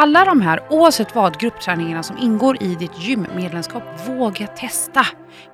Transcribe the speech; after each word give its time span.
Alla 0.00 0.24
de 0.24 0.40
här, 0.40 0.60
oavsett 0.70 1.14
vad, 1.14 1.40
gruppträningarna 1.40 2.02
som 2.02 2.18
ingår 2.18 2.62
i 2.62 2.74
ditt 2.74 2.98
gymmedlemskap, 2.98 3.82
våga 4.06 4.46
testa. 4.46 5.06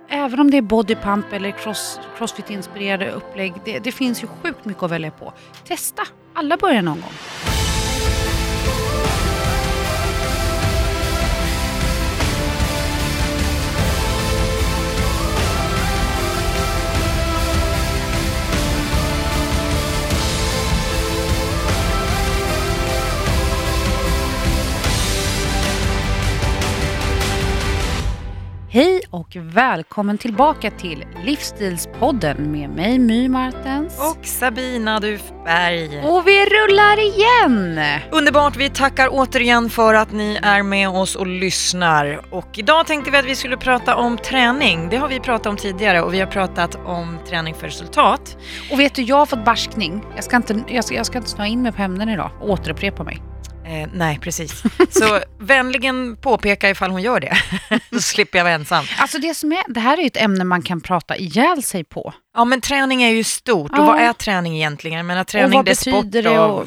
Även 0.09 0.41
om 0.41 0.51
det 0.51 0.57
är 0.57 0.63
bodypump 0.63 1.33
eller 1.33 1.51
cross, 1.51 2.01
crossfit-inspirerade 2.19 3.11
upplägg, 3.11 3.53
det, 3.65 3.79
det 3.79 3.93
finns 3.93 4.23
ju 4.23 4.27
sjukt 4.27 4.65
mycket 4.65 4.83
att 4.83 4.91
välja 4.91 5.11
på. 5.11 5.33
Testa! 5.69 6.03
Alla 6.35 6.57
börjar 6.57 6.83
någon 6.83 7.01
gång. 7.01 7.54
Hej 28.75 29.01
och 29.11 29.37
välkommen 29.37 30.19
tillbaka 30.19 30.71
till 30.71 31.05
Livsstilspodden 31.25 32.53
med 32.53 32.71
mig 32.71 32.99
My 32.99 33.29
Martens. 33.29 33.99
Och 33.99 34.27
Sabina 34.27 35.01
Dufberg. 35.01 36.03
Och 36.03 36.29
vi 36.29 36.45
rullar 36.45 37.01
igen! 37.01 37.81
Underbart, 38.13 38.57
vi 38.57 38.71
tackar 38.71 39.09
återigen 39.11 39.71
för 39.71 39.95
att 39.95 40.13
ni 40.13 40.39
är 40.43 40.63
med 40.63 40.89
oss 40.89 41.17
och 41.17 41.27
lyssnar. 41.27 42.35
Och 42.35 42.59
idag 42.59 42.87
tänkte 42.87 43.11
vi 43.11 43.17
att 43.19 43.25
vi 43.25 43.37
skulle 43.37 43.57
prata 43.57 43.97
om 43.97 44.17
träning. 44.19 44.89
Det 44.89 44.97
har 44.97 45.09
vi 45.09 45.21
pratat 45.21 45.47
om 45.47 45.57
tidigare 45.57 46.03
och 46.03 46.15
vi 46.15 46.21
har 46.21 46.27
pratat 46.27 46.79
om 46.85 47.19
träning 47.29 47.55
för 47.55 47.67
resultat. 47.67 48.37
Och 48.73 48.81
vet 48.81 48.95
du, 48.95 49.03
jag 49.03 49.17
har 49.17 49.27
fått 49.27 49.45
barskning. 49.45 50.05
Jag 50.15 50.25
ska 50.25 50.37
inte, 50.37 50.63
jag 50.69 50.85
ska, 50.85 50.95
jag 50.95 51.07
ska 51.07 51.19
inte 51.19 51.31
snöa 51.31 51.47
in 51.47 51.63
mig 51.63 51.73
på 51.73 51.83
ämnen 51.83 52.09
idag 52.09 52.31
och 52.41 52.51
återupprepa 52.51 53.05
mig. 53.05 53.34
Eh, 53.67 53.89
nej, 53.95 54.19
precis. 54.23 54.63
Så 54.91 55.21
vänligen 55.39 56.17
påpeka 56.17 56.71
ifall 56.71 56.91
hon 56.91 57.03
gör 57.03 57.21
det. 57.21 57.37
Då 57.91 57.99
slipper 58.01 58.39
jag 58.39 58.45
vara 58.45 58.55
ensam. 58.55 58.85
Alltså 58.99 59.19
det, 59.19 59.35
som 59.35 59.53
är, 59.53 59.63
det 59.75 59.81
här 59.81 59.97
är 59.99 60.01
ju 60.01 60.07
ett 60.07 60.17
ämne 60.17 60.45
man 60.45 60.63
kan 60.63 60.81
prata 60.81 61.17
ihjäl 61.17 61.63
sig 61.63 61.85
på. 61.85 62.15
Ja, 62.37 62.45
men 62.45 62.61
träning 62.61 63.03
är 63.03 63.11
ju 63.11 63.25
stort. 63.25 63.71
Ja. 63.75 63.81
Och 63.81 63.87
vad 63.87 63.99
är 63.99 64.13
träning 64.13 64.57
egentligen? 64.57 64.97
Jag 64.97 65.07
menar, 65.07 65.25
träning 65.25 65.49
och 65.53 65.55
vad 65.55 65.65
det 65.65 65.71
är 65.71 65.75
sport 65.91 66.07
det? 66.11 66.39
och- 66.39 66.67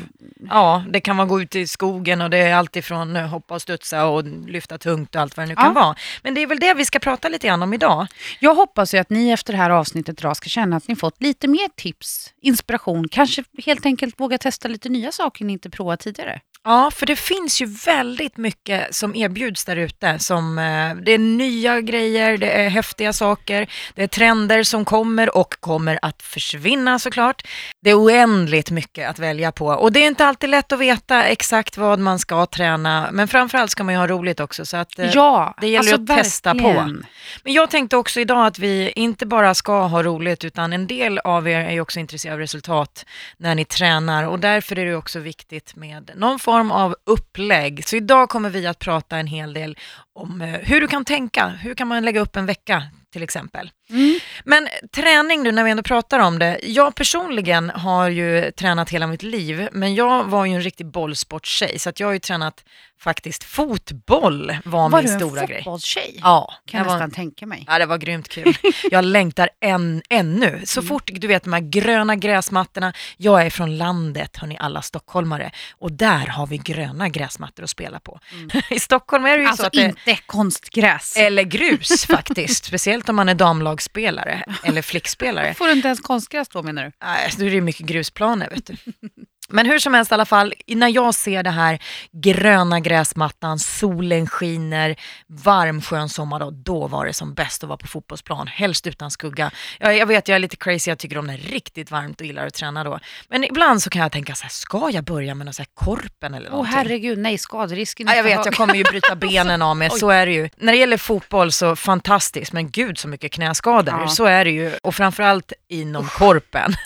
Ja, 0.50 0.84
det 0.90 1.00
kan 1.02 1.18
vara 1.18 1.28
gå 1.28 1.42
ut 1.42 1.56
i 1.56 1.68
skogen 1.68 2.22
och 2.22 2.30
det 2.30 2.38
är 2.38 2.56
allt 2.56 2.76
ifrån 2.76 3.16
eh, 3.16 3.28
hoppa 3.28 3.54
och 3.56 3.62
studsa 3.62 4.06
och 4.06 4.24
lyfta 4.48 4.78
tungt 4.78 5.16
och 5.16 5.22
allt 5.22 5.38
vad 5.38 5.44
det 5.44 5.48
nu 5.48 5.54
Ja. 5.58 5.64
kan 5.64 5.74
vara. 5.74 5.96
Men 6.24 6.34
det 6.34 6.42
är 6.42 6.48
väl 6.48 6.60
det 6.60 6.74
vi 6.74 6.86
ska 6.86 7.00
prata 7.00 7.30
lite 7.30 7.48
grann 7.48 7.64
om 7.64 7.74
idag. 7.74 8.08
jag 8.40 8.56
hoppas 8.56 8.94
ju 8.94 8.98
att 8.98 9.10
ni 9.10 9.30
efter 9.32 9.54
det 9.54 9.60
här 9.60 9.70
avsnittet 9.70 10.20
idag 10.20 10.38
ska 10.38 10.50
känna 10.50 10.76
att 10.78 10.88
ni 10.88 10.96
fått 10.96 11.22
lite 11.24 11.48
mer 11.48 11.68
tips, 11.76 12.34
inspiration, 12.42 13.08
kanske 13.12 13.44
helt 13.66 13.86
enkelt 13.86 14.20
våga 14.20 14.38
testa 14.38 14.68
lite 14.68 14.90
nya 14.90 15.12
saker 15.12 15.46
ni 15.46 15.54
inte 15.54 15.70
provat 15.70 16.00
tidigare. 16.00 16.42
Ja, 16.64 16.92
för 16.92 17.06
det 17.06 17.16
finns 17.16 17.62
ju 17.62 17.66
väldigt 17.66 18.38
mycket 18.38 18.96
som 18.96 19.16
erbjuds 19.16 19.66
där 19.66 19.76
ute. 19.76 20.20
Som, 20.20 20.60
eh, 20.60 20.96
det 21.06 21.12
är 21.12 21.18
nya 21.18 21.82
grejer, 21.82 22.38
det 22.38 22.50
är 22.52 22.70
häftiga 22.70 23.14
saker, 23.14 23.68
det 23.96 24.04
är 24.04 24.08
trender 24.08 24.64
som 24.64 24.86
kommer 24.86 25.38
och 25.38 25.54
kommer 25.60 26.00
att 26.02 26.22
försvinna 26.24 27.00
såklart. 27.00 27.48
Det 27.84 27.90
är 27.90 28.04
oändligt 28.04 28.72
mycket 28.72 29.10
att 29.10 29.20
välja 29.20 29.52
på 29.52 29.66
och 29.68 29.92
det 29.92 30.00
är 30.00 30.08
inte 30.08 30.26
alltid 30.26 30.50
lätt 30.50 30.72
att 30.72 30.80
veta 30.80 31.24
exakt 31.24 31.78
vad 31.78 32.00
man 32.00 32.20
ska 32.20 32.46
träna, 32.46 33.10
men 33.12 33.28
framförallt 33.28 33.72
ska 33.72 33.84
man 33.84 33.94
ju 33.94 34.00
ha 34.00 34.08
roligt 34.08 34.40
också. 34.40 34.66
Så 34.66 34.78
att, 34.78 35.00
eh, 35.00 35.10
Ja, 35.14 35.54
det 35.62 35.68
gäller 35.68 35.94
alltså 35.94 36.14
att 36.14 36.20
testa 36.20 36.52
på. 36.52 36.58
verkligen. 36.58 37.06
Men 37.44 37.54
jag 37.54 37.70
tänkte 37.70 37.98
också 37.98 38.20
idag 38.20 38.46
att 38.46 38.60
vi 38.60 38.92
inte 38.96 39.26
bara 39.26 39.54
ska 39.56 39.82
ha 39.82 40.04
roligt 40.04 40.44
utan 40.46 40.74
en 40.74 40.88
del 40.88 41.20
av 41.20 41.48
er 41.48 41.60
är 41.60 41.72
ju 41.72 41.82
också 41.82 42.00
intresserade 42.00 42.34
av 42.36 42.40
resultat 42.40 43.06
när 43.38 43.56
ni 43.56 43.66
tränar 43.66 44.24
och 44.28 44.40
därför 44.40 44.80
är 44.80 44.86
det 44.86 44.96
också 44.96 45.20
viktigt 45.20 45.76
med 45.76 46.12
någon 46.16 46.40
form 46.40 46.57
form 46.58 46.72
av 46.72 46.96
upplägg. 47.06 47.88
Så 47.88 47.96
idag 47.96 48.30
kommer 48.30 48.50
vi 48.50 48.68
att 48.68 48.80
prata 48.80 49.18
en 49.18 49.28
hel 49.28 49.54
del 49.54 49.78
om 50.14 50.42
eh, 50.42 50.48
hur 50.48 50.82
du 50.82 50.88
kan 50.88 51.06
tänka, 51.06 51.48
hur 51.48 51.76
kan 51.76 51.88
man 51.88 52.06
lägga 52.06 52.22
upp 52.22 52.36
en 52.36 52.46
vecka 52.46 52.84
till 53.18 53.24
exempel. 53.24 53.72
Mm. 53.90 54.20
Men 54.46 54.68
träning 54.96 55.44
nu 55.44 55.52
när 55.52 55.64
vi 55.64 55.72
ändå 55.72 55.84
pratar 55.84 56.20
om 56.20 56.40
det. 56.40 56.60
Jag 56.64 56.96
personligen 56.96 57.70
har 57.70 58.10
ju 58.10 58.52
tränat 58.52 58.90
hela 58.90 59.08
mitt 59.08 59.24
liv, 59.24 59.70
men 59.72 59.96
jag 59.96 60.24
var 60.24 60.46
ju 60.46 60.54
en 60.54 60.62
riktig 60.62 60.86
bollsportstjej, 60.92 61.80
så 61.80 61.90
att 61.90 62.00
jag 62.00 62.08
har 62.08 62.14
ju 62.14 62.20
tränat 62.20 62.64
faktiskt 63.00 63.44
fotboll 63.44 64.58
var, 64.66 64.90
Var 64.90 65.02
min 65.02 65.06
du 65.08 65.14
en 65.14 65.20
stora 65.20 65.46
grej. 65.46 65.58
fotbollstjej? 65.58 66.20
Ja, 66.24 66.54
Kan 66.66 66.78
jag 66.78 66.86
jag 66.86 66.92
var, 66.92 66.98
nästan 66.98 67.12
tänka 67.12 67.46
mig. 67.46 67.64
ja, 67.68 67.80
det 67.80 67.86
var 67.86 67.98
grymt 67.98 68.30
kul. 68.30 68.58
Jag 68.92 69.06
längtar 69.06 69.50
än, 69.62 70.02
ännu. 70.10 70.62
Så 70.66 70.80
Mm. 70.80 70.88
fort, 70.88 71.10
du 71.14 71.28
vet 71.28 71.44
de 71.44 71.54
här 71.54 71.60
gröna 71.60 72.16
gräsmattorna. 72.16 72.94
Jag 73.18 73.46
är 73.46 73.50
från 73.50 73.78
landet, 73.78 74.38
hörni 74.38 74.58
alla 74.60 74.82
stockholmare. 74.82 75.52
Och 75.72 75.92
där 75.92 76.28
har 76.28 76.48
vi 76.48 76.58
gröna 76.58 77.10
gräsmattor 77.10 77.64
att 77.64 77.70
spela 77.70 78.00
på. 78.00 78.20
I 78.70 78.80
Stockholm 78.80 79.26
är 79.26 79.38
det 79.38 79.42
ju 79.42 79.46
så 79.46 79.50
Alltså 79.52 79.66
att 79.66 79.74
det 79.74 79.82
inte 79.82 80.18
konstgräs. 80.26 81.18
eller 81.18 81.44
grus 81.44 82.06
faktiskt, 82.06 82.66
speciellt 82.72 83.07
om 83.10 83.16
man 83.16 83.30
är 83.30 83.36
damlagsspelare 83.36 84.44
eller 84.64 84.82
flickspelare. 84.82 85.54
Får 85.58 85.66
du 85.66 85.72
inte 85.72 85.88
ens 85.88 86.00
konstgräs 86.00 86.50
då 86.50 86.64
menar 86.64 86.84
du? 86.86 86.92
Nej, 87.04 87.32
då 87.38 87.46
är 87.46 87.50
det 87.50 87.62
mycket 87.62 87.86
grusplaner 87.86 88.50
vet 88.50 88.66
du. 88.66 88.76
Men 89.50 89.66
hur 89.66 89.80
som 89.80 89.94
helst 89.94 90.12
i 90.12 90.14
alla 90.14 90.26
fall, 90.26 90.54
när 90.68 90.88
jag 90.88 91.16
ser 91.16 91.44
det 91.44 91.50
här 91.50 91.80
gröna 92.12 92.80
gräsmattan, 92.80 93.60
solen 93.60 94.28
skiner, 94.28 94.96
varm 95.28 95.82
skön 95.82 96.10
sommardag, 96.10 96.54
då 96.54 96.88
var 96.88 97.06
det 97.06 97.14
som 97.14 97.34
bäst 97.34 97.64
att 97.64 97.68
vara 97.70 97.78
på 97.78 97.88
fotbollsplan, 97.88 98.48
helst 98.48 98.88
utan 98.88 99.12
skugga. 99.12 99.52
Jag, 99.80 99.98
jag 99.98 100.06
vet, 100.06 100.28
jag 100.28 100.36
är 100.36 100.40
lite 100.40 100.56
crazy, 100.56 100.92
jag 100.92 100.98
tycker 101.00 101.18
om 101.18 101.28
det 101.28 101.38
riktigt 101.38 101.92
varmt 101.92 102.22
och 102.22 102.28
gillar 102.28 102.48
att 102.48 102.54
träna 102.54 102.84
då. 102.84 103.00
Men 103.30 103.44
ibland 103.44 103.82
så 103.84 103.90
kan 103.90 104.02
jag 104.02 104.12
tänka 104.12 104.36
så 104.36 104.44
här, 104.44 104.50
ska 104.50 104.90
jag 104.94 105.04
börja 105.04 105.36
med 105.36 105.46
någon 105.46 105.54
så 105.54 105.62
här 105.62 105.70
korpen 105.74 106.34
eller 106.34 106.48
Åh 106.48 106.52
någonting? 106.52 106.74
herregud, 106.76 107.18
nej 107.18 107.38
skaderisken 107.38 108.08
är 108.08 108.12
Ja, 108.12 108.18
jag 108.18 108.24
vet, 108.24 108.46
jag 108.46 108.54
kommer 108.56 108.76
ju 108.76 108.84
bryta 108.84 109.16
benen 109.28 109.62
av 109.62 109.78
mig, 109.78 109.90
så 109.90 110.10
är 110.10 110.26
det 110.26 110.32
ju. 110.32 110.50
När 110.58 110.72
det 110.74 110.80
gäller 110.80 110.98
fotboll 110.98 111.52
så 111.52 111.76
fantastiskt, 111.76 112.54
men 112.54 112.70
gud 112.72 112.98
så 112.98 113.08
mycket 113.08 113.32
knäskador, 113.32 114.00
Ja. 114.02 114.08
så 114.08 114.26
är 114.26 114.46
det 114.46 114.52
ju. 114.52 114.72
Och 114.84 114.96
framförallt 114.96 115.54
inom 115.70 116.08
korpen. 116.08 116.74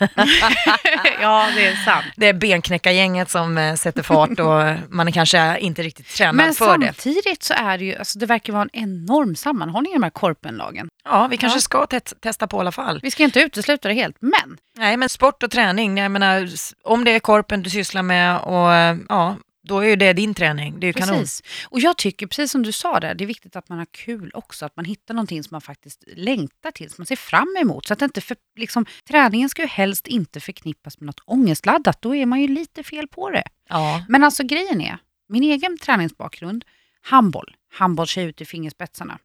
ja, 1.20 1.48
det 1.54 1.66
är 1.66 1.76
sant. 1.84 2.06
Det 2.16 2.28
är 2.28 2.32
benknäckargänget 2.56 3.30
som 3.30 3.58
eh, 3.58 3.74
sätter 3.74 4.02
fart 4.02 4.30
och 4.40 4.62
man 4.94 5.08
är 5.08 5.12
kanske 5.12 5.58
inte 5.58 5.82
riktigt 5.82 6.08
tränad 6.08 6.34
Men 6.36 6.54
för 6.54 6.78
det. 6.78 6.86
samtidigt 6.86 7.42
så 7.42 7.54
är 7.54 7.78
det 7.78 7.84
ju, 7.84 7.96
alltså 7.96 8.18
det 8.18 8.26
verkar 8.26 8.52
vara 8.52 8.62
en 8.62 8.70
enorm 8.82 9.36
sammanhållning 9.36 9.92
i 9.92 9.96
de 9.96 10.02
här 10.02 10.10
korpenlagen. 10.10 10.88
Ja, 11.04 11.26
vi 11.30 11.36
kanske 11.36 11.56
Ja. 11.56 11.60
ska 11.60 11.86
te- 11.86 12.00
testa 12.00 12.46
på 12.46 12.56
i 12.56 12.60
alla 12.60 12.72
fall. 12.72 13.00
Vi 13.02 13.10
ska 13.10 13.22
inte 13.24 13.40
utesluta 13.40 13.88
det 13.88 13.94
helt, 13.94 14.16
men 14.20 14.56
Nej, 14.78 14.96
men 14.96 15.08
sport 15.08 15.42
och 15.42 15.50
träning, 15.50 15.98
jag 15.98 16.10
menar, 16.10 16.48
om 16.84 17.04
det 17.04 17.10
är 17.10 17.20
korpen 17.20 17.62
du 17.62 17.70
sysslar 17.70 18.02
med 18.02 18.38
och 18.38 19.02
ja, 19.08 19.36
då 19.72 19.78
är 19.78 19.88
ju 19.88 19.96
det 19.96 20.12
din 20.12 20.34
träning. 20.34 20.80
Det 20.80 20.86
är 20.86 20.88
ju 20.88 20.92
kanon. 20.92 21.18
precis. 21.18 21.42
Och 21.68 21.80
jag 21.80 21.98
tycker, 21.98 22.26
precis 22.26 22.50
som 22.50 22.62
du 22.62 22.72
sa 22.72 23.00
där, 23.00 23.14
det 23.14 23.24
är 23.24 23.26
viktigt 23.26 23.56
att 23.56 23.68
man 23.68 23.78
har 23.78 23.86
kul 23.90 24.30
också, 24.34 24.66
att 24.66 24.76
man 24.76 24.84
hittar 24.84 25.14
någonting 25.14 25.42
som 25.42 25.54
man 25.54 25.60
faktiskt 25.60 26.04
längtar 26.06 26.70
till, 26.70 26.90
som 26.90 26.94
man 26.98 27.06
ser 27.06 27.16
fram 27.16 27.56
emot. 27.60 27.86
Så 27.86 27.92
att 27.92 28.02
inte 28.02 28.20
för, 28.20 28.36
liksom, 28.56 28.86
träningen 29.08 29.48
ska 29.48 29.62
ju 29.62 29.68
helst 29.68 30.06
inte 30.06 30.40
förknippas 30.40 31.00
med 31.00 31.06
något 31.06 31.20
ångestladdat, 31.24 32.02
då 32.02 32.14
är 32.14 32.26
man 32.26 32.40
ju 32.40 32.48
lite 32.48 32.82
fel 32.82 33.08
på 33.08 33.30
det. 33.30 33.44
Ja, 33.68 34.04
Men 34.08 34.24
alltså 34.24 34.42
grejen 34.44 34.80
är, 34.80 34.98
min 35.28 35.42
egen 35.42 35.78
träningsbakgrund, 35.78 36.64
handboll, 37.02 37.56
handbollstjej 37.72 38.24
ut 38.24 38.40
i 38.40 38.44
fingerspetsarna. 38.44 39.18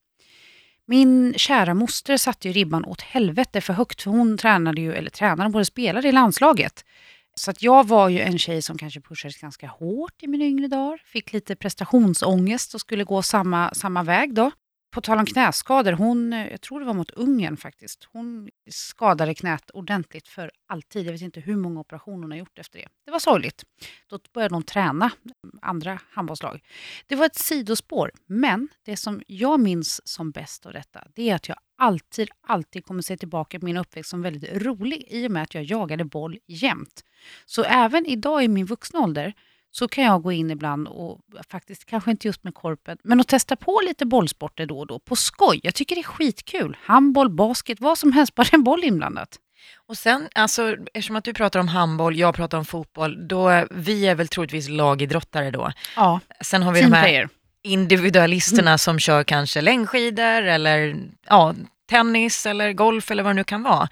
Min 0.85 1.33
kära 1.37 1.73
moster 1.73 2.17
satte 2.17 2.47
ju 2.47 2.53
ribban 2.53 2.85
åt 2.85 3.01
helvete 3.01 3.61
för 3.61 3.73
högt, 3.73 4.01
för 4.01 4.11
hon 4.11 4.37
tränade 4.37 4.81
ju, 4.81 4.93
eller 4.93 5.09
tränade, 5.09 5.49
både 5.49 5.65
spelade 5.65 6.07
i 6.07 6.11
landslaget. 6.11 6.85
Så 7.39 7.51
att 7.51 7.63
jag 7.63 7.87
var 7.87 8.09
ju 8.09 8.19
en 8.19 8.37
tjej 8.37 8.61
som 8.61 8.77
kanske 8.77 9.01
pushades 9.01 9.37
ganska 9.37 9.67
hårt 9.67 10.23
i 10.23 10.27
mina 10.27 10.45
yngre 10.45 10.67
dagar, 10.67 11.01
fick 11.05 11.33
lite 11.33 11.55
prestationsångest 11.55 12.73
och 12.73 12.81
skulle 12.81 13.03
gå 13.03 13.21
samma, 13.21 13.73
samma 13.73 14.03
väg 14.03 14.33
då. 14.33 14.51
På 14.91 15.01
tal 15.01 15.19
om 15.19 15.25
knäskador, 15.25 15.91
hon, 15.91 16.31
jag 16.31 16.61
tror 16.61 16.79
det 16.79 16.85
var 16.85 16.93
mot 16.93 17.11
Ungern 17.11 17.57
faktiskt, 17.57 18.07
hon 18.11 18.49
skadade 18.69 19.35
knät 19.35 19.71
ordentligt 19.73 20.27
för 20.27 20.51
alltid. 20.67 21.05
Jag 21.07 21.11
vet 21.11 21.21
inte 21.21 21.39
hur 21.39 21.55
många 21.55 21.79
operationer 21.79 22.21
hon 22.21 22.31
har 22.31 22.37
gjort 22.37 22.59
efter 22.59 22.79
det. 22.79 22.87
Det 23.05 23.11
var 23.11 23.19
sorgligt. 23.19 23.63
Då 24.09 24.19
började 24.33 24.55
hon 24.55 24.63
träna 24.63 25.11
andra 25.61 25.99
handbollslag. 26.09 26.61
Det 27.07 27.15
var 27.15 27.25
ett 27.25 27.35
sidospår, 27.35 28.11
men 28.25 28.67
det 28.85 28.97
som 28.97 29.21
jag 29.27 29.59
minns 29.59 30.07
som 30.07 30.31
bäst 30.31 30.65
av 30.65 30.73
detta, 30.73 31.03
det 31.15 31.29
är 31.29 31.35
att 31.35 31.49
jag 31.49 31.57
alltid, 31.77 32.29
alltid 32.47 32.85
kommer 32.85 33.01
se 33.01 33.17
tillbaka 33.17 33.59
på 33.59 33.65
min 33.65 33.77
uppväxt 33.77 34.09
som 34.09 34.21
väldigt 34.21 34.61
rolig 34.63 35.05
i 35.09 35.27
och 35.27 35.31
med 35.31 35.43
att 35.43 35.55
jag 35.55 35.63
jagade 35.63 36.03
boll 36.05 36.37
jämt. 36.47 37.03
Så 37.45 37.63
även 37.63 38.05
idag 38.05 38.43
i 38.43 38.47
min 38.47 38.65
vuxna 38.65 38.99
ålder 38.99 39.33
så 39.71 39.87
kan 39.87 40.03
jag 40.03 40.23
gå 40.23 40.31
in 40.31 40.51
ibland 40.51 40.87
och 40.87 41.19
faktiskt, 41.49 41.85
kanske 41.85 42.11
inte 42.11 42.27
just 42.27 42.43
med 42.43 42.55
korpen, 42.55 42.97
men 43.03 43.19
att 43.19 43.27
testa 43.27 43.55
på 43.55 43.81
lite 43.87 44.05
bollsporter 44.05 44.65
då 44.65 44.79
och 44.79 44.87
då 44.87 44.99
på 44.99 45.15
skoj. 45.15 45.59
Jag 45.63 45.75
tycker 45.75 45.95
det 45.95 46.01
är 46.01 46.03
skitkul. 46.03 46.77
Handboll, 46.81 47.29
basket, 47.29 47.81
vad 47.81 47.97
som 47.97 48.11
helst, 48.11 48.35
bara 48.35 48.47
en 48.51 48.63
boll 48.63 48.83
inblandat. 48.83 49.39
och 49.87 49.97
sen, 49.97 50.27
alltså, 50.35 50.75
eftersom 50.93 51.15
att 51.15 51.23
du 51.23 51.33
pratar 51.33 51.59
om 51.59 51.67
handboll, 51.67 52.15
jag 52.15 52.35
pratar 52.35 52.57
om 52.57 52.65
fotboll, 52.65 53.27
då, 53.27 53.65
vi 53.71 54.07
är 54.07 54.15
väl 54.15 54.27
troligtvis 54.27 54.69
lagidrottare 54.69 55.51
då. 55.51 55.71
Ja, 55.95 56.19
Sen 56.41 56.63
har 56.63 56.73
vi 56.73 56.81
de 56.81 56.85
här 56.85 57.03
teamplayer. 57.03 57.29
Individualisterna 57.73 58.77
som 58.77 58.99
kör 58.99 59.23
kanske 59.23 59.61
längdskidor 59.61 60.41
eller 60.43 60.95
ja, 61.29 61.53
tennis 61.89 62.45
eller 62.45 62.73
golf 62.73 63.11
eller 63.11 63.23
vad 63.23 63.29
det 63.29 63.35
nu 63.35 63.43
kan 63.43 63.63
vara. 63.63 63.87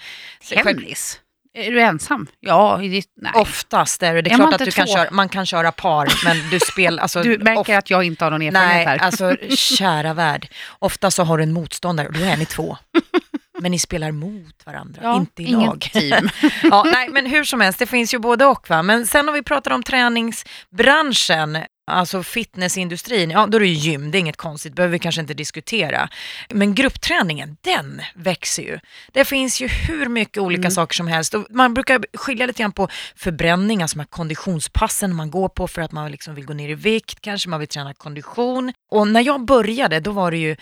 Tennis. 0.49 1.19
Är 1.57 1.71
du 1.71 1.81
ensam? 1.81 2.27
Ja, 2.39 2.77
ditt, 2.77 3.09
nej. 3.21 3.31
Oftast 3.35 4.03
är 4.03 4.13
det. 4.15 4.21
Det 4.21 4.29
är 4.31 4.35
klart 4.35 4.53
att 4.53 4.65
du 4.65 4.71
kan 4.71 4.87
köra, 4.87 5.07
man 5.11 5.29
kan 5.29 5.45
köra 5.45 5.71
par, 5.71 6.25
men 6.25 6.49
du 6.49 6.59
spelar... 6.59 7.03
Alltså, 7.03 7.21
du 7.23 7.37
märker 7.37 7.59
of- 7.75 7.77
att 7.77 7.89
jag 7.89 8.03
inte 8.03 8.23
har 8.25 8.31
någon 8.31 8.41
erfarenhet 8.41 8.75
Nej, 8.75 8.85
här. 8.85 8.97
alltså 8.97 9.35
kära 9.55 10.13
värld. 10.13 10.47
Ofta 10.79 11.11
så 11.11 11.23
har 11.23 11.37
du 11.37 11.43
en 11.43 11.53
motståndare 11.53 12.07
och 12.07 12.13
då 12.13 12.19
är 12.19 12.37
ni 12.37 12.45
två. 12.45 12.77
Men 13.59 13.71
ni 13.71 13.79
spelar 13.79 14.11
mot 14.11 14.65
varandra, 14.65 14.99
Ja, 15.03 15.15
inte 15.15 15.43
i 15.43 15.47
lag. 15.47 15.89
ja, 16.63 16.83
nej, 16.93 17.09
men 17.09 17.25
hur 17.25 17.43
som 17.43 17.61
helst, 17.61 17.79
det 17.79 17.85
finns 17.85 18.13
ju 18.13 18.19
både 18.19 18.45
och. 18.45 18.69
Va? 18.69 18.83
Men 18.83 19.07
sen 19.07 19.29
om 19.29 19.33
vi 19.35 19.43
pratar 19.43 19.71
om 19.71 19.83
träningsbranschen, 19.83 21.57
alltså 21.85 22.23
fitnessindustrin, 22.23 23.29
ja 23.29 23.47
då 23.47 23.57
är 23.57 23.59
det 23.61 23.67
ju 23.67 23.73
gym, 23.73 24.11
det 24.11 24.17
är 24.17 24.19
inget 24.19 24.37
konstigt, 24.37 24.73
behöver 24.73 24.91
vi 24.91 24.99
kanske 24.99 25.21
inte 25.21 25.33
diskutera. 25.33 26.09
Men 26.49 26.75
gruppträningen, 26.75 27.57
den 27.61 28.01
växer 28.15 28.63
ju. 28.63 28.79
Det 29.11 29.25
finns 29.25 29.61
ju 29.61 29.67
hur 29.67 30.09
mycket 30.09 30.37
olika 30.37 30.59
Mm. 30.59 30.71
saker 30.71 30.93
som 30.95 31.07
helst. 31.07 31.33
Och 31.33 31.45
man 31.49 31.73
brukar 31.73 32.05
skilja 32.13 32.45
lite 32.45 32.61
grann 32.61 32.71
på 32.71 32.87
förbränning, 33.15 33.81
alltså 33.81 33.95
de 33.95 33.99
här 33.99 34.07
konditionspassen 34.07 35.15
man 35.15 35.31
går 35.31 35.49
på 35.49 35.67
för 35.67 35.81
att 35.81 35.91
man 35.91 36.11
liksom 36.11 36.35
vill 36.35 36.45
gå 36.45 36.53
ner 36.53 36.69
i 36.69 36.73
vikt, 36.75 37.21
kanske 37.21 37.49
man 37.49 37.59
vill 37.59 37.69
träna 37.69 37.93
kondition. 37.93 38.73
Och 38.91 39.07
när 39.07 39.21
jag 39.21 39.45
började, 39.45 39.99
då 39.99 40.11
var 40.11 40.31
det 40.31 40.37
ju 40.37 40.55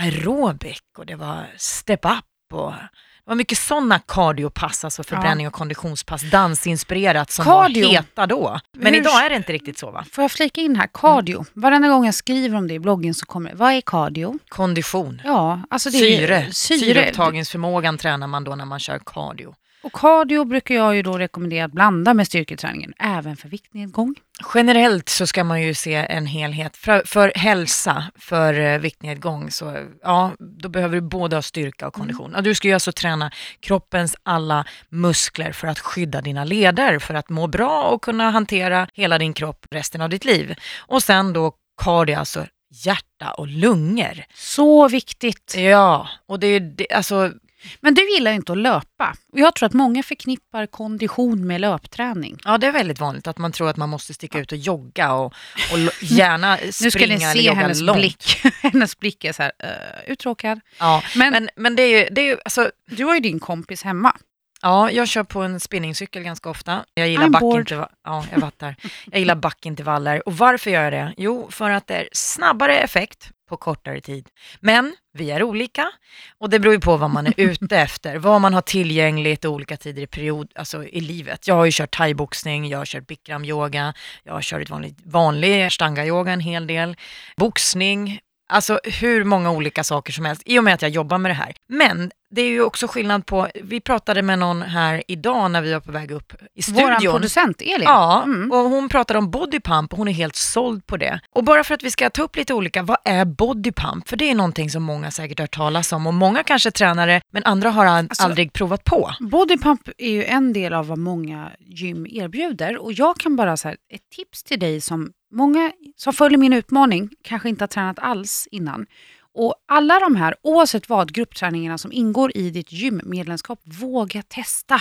aerobic 0.00 0.78
och 0.98 1.06
det 1.06 1.16
var 1.16 1.46
step 1.56 2.04
up 2.04 2.24
och 2.52 2.72
det 2.72 2.88
var 3.28 3.34
mycket 3.34 3.58
sådana 3.58 3.98
cardiopass, 3.98 4.84
alltså 4.84 5.02
förbränning 5.02 5.46
och 5.46 5.52
konditionspass, 5.52 6.22
dansinspirerat 6.30 7.30
som 7.30 7.44
Cardio. 7.44 7.86
var 7.86 7.92
heta 7.92 8.26
då. 8.26 8.60
Men 8.76 8.94
Hur- 8.94 9.00
idag 9.00 9.24
är 9.24 9.30
det 9.30 9.36
inte 9.36 9.52
riktigt 9.52 9.78
så 9.78 9.90
va? 9.90 10.04
Får 10.12 10.24
jag 10.24 10.30
flika 10.30 10.60
in 10.60 10.76
här? 10.76 10.88
Cardio. 10.94 11.44
Varenda 11.52 11.88
gång 11.88 12.04
jag 12.04 12.14
skriver 12.14 12.56
om 12.56 12.68
det 12.68 12.74
i 12.74 12.78
bloggen 12.78 13.14
så 13.14 13.26
kommer. 13.26 13.54
Vad 13.54 13.72
är 13.72 13.80
cardio? 13.80 14.38
Kondition. 14.48 15.22
Ja, 15.24 15.60
alltså 15.70 15.90
det 15.90 15.96
är 15.98 16.18
Syre. 16.18 16.52
syre. 16.52 16.78
Syreupptagningsförmågan 16.78 17.98
tränar 17.98 18.26
man 18.26 18.44
då 18.44 18.54
när 18.54 18.64
man 18.64 18.80
kör 18.80 19.00
cardio. 19.06 19.54
Och 19.82 19.92
cardio 19.92 20.44
brukar 20.44 20.74
jag 20.74 20.96
ju 20.96 21.02
då 21.02 21.18
rekommendera 21.18 21.64
att 21.64 21.72
blanda 21.72 22.14
med 22.14 22.26
styrketräningen, 22.26 22.92
även 22.98 23.36
för 23.36 23.48
viktnedgång. 23.48 24.14
Generellt 24.54 25.08
så 25.08 25.26
ska 25.26 25.44
man 25.44 25.62
ju 25.62 25.74
se 25.74 25.94
en 25.94 26.26
helhet. 26.26 26.76
För, 26.76 27.02
för 27.06 27.32
hälsa, 27.34 28.04
för 28.16 28.60
eh, 28.60 28.78
viktnedgång, 28.78 29.50
så 29.50 29.86
ja, 30.02 30.32
då 30.38 30.68
behöver 30.68 30.94
du 30.94 31.00
både 31.00 31.36
ha 31.36 31.42
styrka 31.42 31.86
och 31.86 31.94
kondition. 31.94 32.32
Ja, 32.34 32.40
du 32.40 32.54
ska 32.54 32.68
ju 32.68 32.74
alltså 32.74 32.92
träna 32.92 33.30
kroppens 33.60 34.16
alla 34.22 34.64
muskler 34.88 35.52
för 35.52 35.68
att 35.68 35.78
skydda 35.78 36.20
dina 36.20 36.44
leder, 36.44 36.98
för 36.98 37.14
att 37.14 37.28
må 37.28 37.46
bra 37.46 37.82
och 37.82 38.02
kunna 38.02 38.30
hantera 38.30 38.88
hela 38.94 39.18
din 39.18 39.32
kropp 39.32 39.66
resten 39.70 40.00
av 40.00 40.10
ditt 40.10 40.24
liv. 40.24 40.54
Och 40.78 41.02
sen 41.02 41.32
då 41.32 41.52
cardio, 41.82 42.16
alltså 42.16 42.46
hjärta 42.70 43.32
och 43.32 43.46
lungor. 43.46 44.24
Så 44.34 44.88
viktigt. 44.88 45.54
Ja, 45.56 46.08
och 46.26 46.40
det 46.40 46.46
är 46.46 46.96
alltså 46.96 47.32
Men 47.80 47.94
du 47.94 48.10
gillar 48.14 48.32
inte 48.32 48.52
att 48.52 48.58
löpa. 48.58 49.14
Och 49.32 49.38
jag 49.38 49.54
tror 49.54 49.66
att 49.66 49.72
många 49.72 50.02
förknippar 50.02 50.66
kondition 50.66 51.46
med 51.46 51.60
löpträning. 51.60 52.38
Ja, 52.44 52.58
det 52.58 52.66
är 52.66 52.72
väldigt 52.72 53.00
vanligt 53.00 53.26
att 53.26 53.38
man 53.38 53.52
tror 53.52 53.68
att 53.70 53.76
man 53.76 53.88
måste 53.88 54.14
sticka 54.14 54.38
ut 54.38 54.52
och 54.52 54.58
jogga 54.58 55.12
och, 55.12 55.26
och 55.72 56.02
gärna 56.02 56.56
Nu 56.64 56.72
ska 56.72 56.90
springa 56.90 57.16
ni 57.16 57.22
eller 57.24 57.32
se 57.32 57.42
jogga 57.42 57.60
hennes 57.60 57.80
långt. 57.80 57.98
blick. 57.98 58.40
hennes 58.62 58.98
blick 58.98 59.24
är 59.24 59.32
så 59.32 59.42
här, 59.42 59.52
uh, 59.64 60.10
uttråkad. 60.12 60.60
Ja, 60.78 61.02
Men, 61.16 61.32
men, 61.32 61.48
men 61.56 61.76
det 61.76 61.82
är 61.82 61.98
ju, 61.98 62.08
det 62.10 62.20
är 62.20 62.26
ju 62.26 62.36
alltså, 62.44 62.70
du 62.86 63.04
har 63.04 63.14
ju 63.14 63.20
din 63.20 63.40
kompis 63.40 63.82
hemma. 63.82 64.16
ja, 64.62 64.90
jag 64.90 65.08
kör 65.08 65.24
på 65.24 65.42
en 65.42 65.60
spinningcykel 65.60 66.22
ganska 66.22 66.50
ofta. 66.50 66.84
Jag 66.94 67.08
gillar, 67.08 67.26
I'm 67.26 67.40
bored. 67.40 67.66
backinterva- 67.66 67.88
ja, 68.04 68.24
jag 68.32 68.74
jag 69.10 69.18
gillar 69.18 69.34
backintervaller. 69.34 70.28
Och 70.28 70.36
varför 70.36 70.70
gör 70.70 70.82
jag 70.82 70.92
det? 70.92 71.14
Jo, 71.16 71.48
för 71.50 71.70
att 71.70 71.86
det 71.86 71.94
är 71.94 72.08
snabbare 72.12 72.78
effekt 72.78 73.30
på 73.48 73.56
kortare 73.56 74.00
tid. 74.00 74.28
Men 74.60 74.96
vi 75.12 75.30
är 75.30 75.42
olika 75.42 75.90
och 76.38 76.50
det 76.50 76.58
beror 76.58 76.74
ju 76.74 76.80
på 76.80 76.96
vad 76.96 77.10
man 77.10 77.26
är 77.26 77.34
ute 77.40 77.78
efter, 77.78 78.16
vad 78.16 78.40
man 78.40 78.54
har 78.54 78.60
tillgängligt 78.60 79.44
i 79.44 79.48
olika 79.48 79.76
tider 79.76 80.02
i 80.02 80.06
period, 80.06 80.52
alltså 80.54 80.84
i 80.84 81.00
livet. 81.00 81.48
Jag 81.48 81.54
har 81.54 81.64
ju 81.64 81.70
kört 81.74 81.96
thaiboxning, 81.96 82.68
jag 82.68 82.78
har 82.78 82.86
kört 82.86 83.06
bikram-yoga, 83.06 83.94
jag 84.24 84.32
har 84.32 84.42
kört 84.42 84.70
vanlig, 84.70 84.94
vanlig 85.04 85.62
ashtanga-yoga 85.62 86.32
en 86.32 86.40
hel 86.40 86.66
del, 86.66 86.96
boxning, 87.36 88.20
Alltså 88.48 88.80
hur 88.84 89.24
många 89.24 89.50
olika 89.50 89.84
saker 89.84 90.12
som 90.12 90.24
helst 90.24 90.42
i 90.46 90.58
och 90.58 90.64
med 90.64 90.74
att 90.74 90.82
jag 90.82 90.90
jobbar 90.90 91.18
med 91.18 91.30
det 91.30 91.34
här. 91.34 91.54
Men 91.68 92.10
det 92.30 92.42
är 92.42 92.48
ju 92.48 92.62
också 92.62 92.86
skillnad 92.88 93.26
på, 93.26 93.48
vi 93.62 93.80
pratade 93.80 94.22
med 94.22 94.38
någon 94.38 94.62
här 94.62 95.02
idag 95.08 95.50
när 95.50 95.62
vi 95.62 95.72
var 95.72 95.80
på 95.80 95.92
väg 95.92 96.10
upp 96.10 96.32
i 96.32 96.36
Vår 96.54 96.62
studion. 96.96 97.12
producent 97.12 97.60
Elin. 97.62 97.82
Ja, 97.82 98.22
Mm. 98.24 98.52
och 98.52 98.58
hon 98.58 98.88
pratade 98.88 99.18
om 99.18 99.30
bodypump 99.30 99.92
och 99.92 99.98
hon 99.98 100.08
är 100.08 100.12
helt 100.12 100.36
såld 100.36 100.86
på 100.86 100.96
det. 100.96 101.20
Och 101.34 101.44
bara 101.44 101.64
för 101.64 101.74
att 101.74 101.82
vi 101.82 101.90
ska 101.90 102.10
ta 102.10 102.22
upp 102.22 102.36
lite 102.36 102.54
olika, 102.54 102.82
vad 102.82 102.96
är 103.04 103.24
bodypump? 103.24 104.08
För 104.08 104.16
det 104.16 104.30
är 104.30 104.34
någonting 104.34 104.70
som 104.70 104.82
många 104.82 105.10
säkert 105.10 105.38
har 105.38 105.42
hört 105.44 105.54
talas 105.54 105.92
om 105.92 106.06
och 106.06 106.14
många 106.14 106.42
kanske 106.42 106.70
tränar 106.70 107.06
det, 107.06 107.20
men 107.32 107.44
andra 107.44 107.70
har 107.70 107.86
al- 107.86 108.06
Alltså- 108.08 108.22
aldrig 108.24 108.52
provat 108.52 108.84
på. 108.84 109.10
Bodypump 109.20 109.88
är 109.98 110.10
ju 110.10 110.24
en 110.24 110.52
del 110.52 110.74
av 110.74 110.86
vad 110.86 110.98
många 110.98 111.50
gym 111.60 112.06
erbjuder 112.06 112.76
och 112.78 112.92
jag 112.92 113.16
kan 113.18 113.36
bara 113.36 113.56
säga 113.56 113.74
ett 113.94 114.10
tips 114.16 114.42
till 114.42 114.58
dig 114.58 114.80
som 114.80 115.12
många 115.30 115.72
som 115.96 116.12
följer 116.12 116.38
min 116.38 116.52
utmaning 116.52 117.10
kanske 117.22 117.48
inte 117.48 117.62
har 117.62 117.68
tränat 117.68 117.98
alls 117.98 118.48
innan. 118.50 118.86
Och 119.34 119.54
alla 119.66 120.00
de 120.00 120.16
här, 120.16 120.34
oavsett 120.42 120.88
vad, 120.88 121.12
gruppträningarna 121.12 121.78
som 121.78 121.92
ingår 121.92 122.36
i 122.36 122.50
ditt 122.50 122.72
gymmedlemskap, 122.72 123.60
våga 123.64 124.22
testa. 124.22 124.80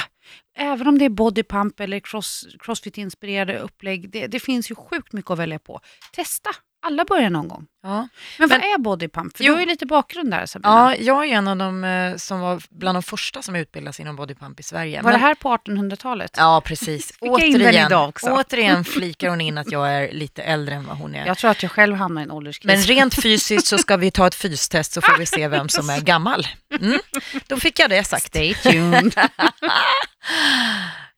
Även 0.57 0.87
om 0.87 0.97
det 0.97 1.05
är 1.05 1.09
bodypump 1.09 1.79
eller 1.79 1.99
cross, 1.99 2.47
crossfit-inspirerade 2.59 3.59
upplägg, 3.59 4.09
det, 4.09 4.27
det 4.27 4.39
finns 4.39 4.71
ju 4.71 4.75
sjukt 4.75 5.13
mycket 5.13 5.31
att 5.31 5.39
välja 5.39 5.59
på. 5.59 5.81
Testa, 6.13 6.49
alla 6.85 7.05
börjar 7.05 7.29
någon 7.29 7.47
gång. 7.47 7.65
Ja. 7.83 7.89
Men, 7.89 8.07
Men- 8.37 8.49
vad 8.49 8.59
är 8.59 8.77
bodypump? 8.77 9.37
För 9.37 9.43
Jo. 9.43 9.47
du 9.47 9.53
har 9.53 9.59
ju 9.59 9.65
lite 9.65 9.85
bakgrund 9.85 10.31
där 10.31 10.45
Sabina. 10.45 10.95
ja, 10.95 10.95
jag 10.95 11.25
är 11.25 11.35
en 11.37 11.47
av 11.47 11.57
de 11.57 11.83
eh, 11.83 12.15
som 12.15 12.39
var 12.39 12.61
bland 12.69 12.95
de 12.95 13.03
första 13.03 13.41
som 13.41 13.55
utbildades 13.55 13.99
inom 13.99 14.15
bodypump 14.15 14.59
i 14.59 14.63
Sverige. 14.63 15.01
Var 15.01 15.11
Men- 15.11 15.19
det 15.19 15.25
här 15.27 15.35
på 15.35 15.49
1800-talet? 15.57 16.31
Ja, 16.37 16.61
precis. 16.65 17.13
Återigen, 17.21 17.91
återigen 18.23 18.83
flikar 18.95 19.29
hon 19.29 19.41
in 19.41 19.57
att 19.57 19.71
jag 19.71 19.93
är 19.93 20.11
lite 20.11 20.43
äldre 20.43 20.75
än 20.75 20.85
vad 20.87 20.97
hon 20.97 21.15
är. 21.15 21.25
Jag 21.25 21.37
tror 21.37 21.51
att 21.51 21.63
jag 21.63 21.71
själv 21.71 21.95
hamnar 21.95 22.21
i 22.21 22.23
en 22.25 22.31
ålderskris. 22.31 22.65
Men 22.71 22.81
rent 22.81 23.15
fysiskt 23.23 23.67
så 23.67 23.77
ska 23.77 23.97
vi 23.97 24.11
ta 24.11 24.27
ett 24.27 24.35
fystest 24.35 24.93
så 24.93 25.01
får 25.01 25.17
vi 25.17 25.25
se 25.25 25.47
vem 25.47 25.69
som 25.69 25.89
är 25.89 26.01
gammal. 26.01 26.47
Mm. 26.81 26.99
Då 27.47 27.57
fick 27.57 27.79
jag 27.79 27.89
det 27.89 28.03
sagt. 28.03 28.23
Stay 28.27 28.53
tuned. 28.53 29.13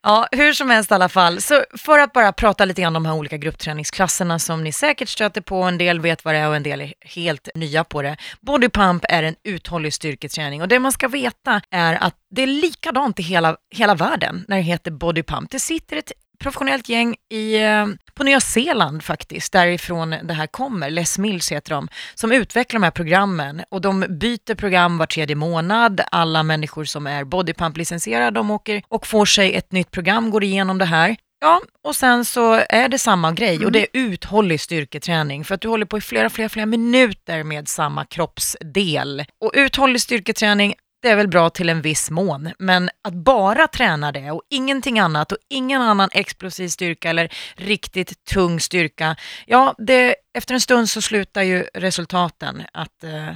Ja, 0.04 0.28
hur 0.31 0.54
som 0.54 0.69
helst 0.69 0.92
i 0.92 0.94
alla 0.94 1.10
fall. 1.10 1.42
Så 1.42 1.63
för 1.78 2.00
att 2.00 2.13
bara 2.13 2.34
prata 2.34 2.66
lite 2.66 2.81
grann 2.81 2.96
om 2.96 3.04
de 3.04 3.10
här 3.10 3.16
olika 3.16 3.38
gruppträningsklasserna 3.38 4.40
som 4.40 4.63
ni 4.63 4.72
säkert 4.72 5.10
stöter 5.10 5.42
på, 5.42 5.63
en 5.63 5.78
del 5.78 6.00
vet 6.00 6.25
vad 6.25 6.34
det 6.34 6.38
är 6.38 6.48
och 6.48 6.56
en 6.56 6.63
del 6.63 6.81
är 6.81 6.94
helt 7.01 7.50
nya 7.56 7.84
på 7.84 8.01
det. 8.01 8.18
Bodypump 8.42 9.06
är 9.10 9.24
en 9.24 9.36
uthållig 9.44 9.94
styrketräning 9.94 10.62
och 10.62 10.68
det 10.68 10.80
man 10.80 10.92
ska 10.92 11.07
veta 11.07 11.62
är 11.72 12.04
att 12.04 12.16
det 12.31 12.42
är 12.42 12.48
likadant 12.48 13.19
i 13.19 13.24
hela, 13.24 13.57
hela 13.75 13.96
världen 13.96 14.46
när 14.48 14.57
det 14.57 14.63
heter 14.63 14.92
bodypump. 14.92 15.51
Det 15.51 15.60
sitter 15.60 15.98
ett 15.98 16.12
professionellt 16.39 16.89
gäng 16.89 17.15
i, 17.30 17.56
eh, 17.56 17.88
på 18.13 18.24
Nya 18.24 18.39
Zeeland 18.39 19.03
faktiskt, 19.03 19.53
därifrån 19.53 20.15
det 20.24 20.33
här 20.33 20.47
kommer, 20.47 20.89
Les 20.89 21.18
Mills 21.18 21.51
heter 21.51 21.72
de, 21.72 21.88
som 22.15 22.31
utvecklar 22.31 22.79
de 22.79 22.84
här 22.84 22.91
programmen 22.91 23.62
och 23.69 23.81
de 23.81 24.00
byter 24.00 24.55
program 24.55 24.98
var 24.98 25.05
tredje 25.05 25.36
månad. 25.36 26.01
Alla 26.12 26.43
människor 26.43 26.86
som 26.86 27.08
är 27.08 27.24
bodypump-licensierade, 27.24 28.31
de 28.31 28.51
åker 28.51 28.81
och 28.88 29.08
får 29.08 29.25
sig 29.25 29.55
ett 29.55 29.72
nytt 29.72 29.91
program, 29.91 30.31
går 30.31 30.43
igenom 30.43 30.77
det 30.77 30.86
här. 30.86 31.15
Ja, 31.41 31.62
och 31.84 31.96
sen 31.96 32.25
så 32.25 32.53
är 32.69 32.89
det 32.89 33.00
samma 33.00 33.31
grej 33.31 33.65
och 33.65 33.72
det 33.72 33.79
är 33.79 33.88
uthållig 33.93 34.62
styrketräning 34.62 35.46
för 35.46 35.55
att 35.55 35.62
du 35.62 35.67
håller 35.67 35.86
på 35.86 35.98
i 35.98 36.01
flera, 36.01 36.29
flera, 36.29 36.50
flera 36.50 36.65
minuter 36.65 37.43
med 37.43 37.67
samma 37.67 38.05
kroppsdel. 38.05 39.25
Och 39.41 39.51
uthållig 39.53 40.01
styrketräning, 40.01 40.74
det 41.01 41.10
är 41.10 41.15
väl 41.15 41.27
bra 41.27 41.50
till 41.50 41.70
en 41.70 41.82
viss 41.82 42.12
mån, 42.12 42.51
men 42.60 42.89
att 43.03 43.13
bara 43.13 43.68
träna 43.68 44.12
det 44.12 44.32
och 44.32 44.41
ingenting 44.50 45.00
annat 45.00 45.32
och 45.32 45.38
ingen 45.50 45.82
annan 45.82 46.10
explosiv 46.13 46.68
styrka 46.68 47.10
eller 47.10 47.34
riktigt 47.56 48.25
tung 48.25 48.60
styrka, 48.60 49.15
ja, 49.46 49.75
det, 49.77 50.15
efter 50.38 50.53
en 50.53 50.62
stund 50.62 50.89
så 50.89 51.01
slutar 51.01 51.41
ju 51.44 51.63
resultaten 51.74 52.63
att, 52.74 53.03
eh, 53.03 53.29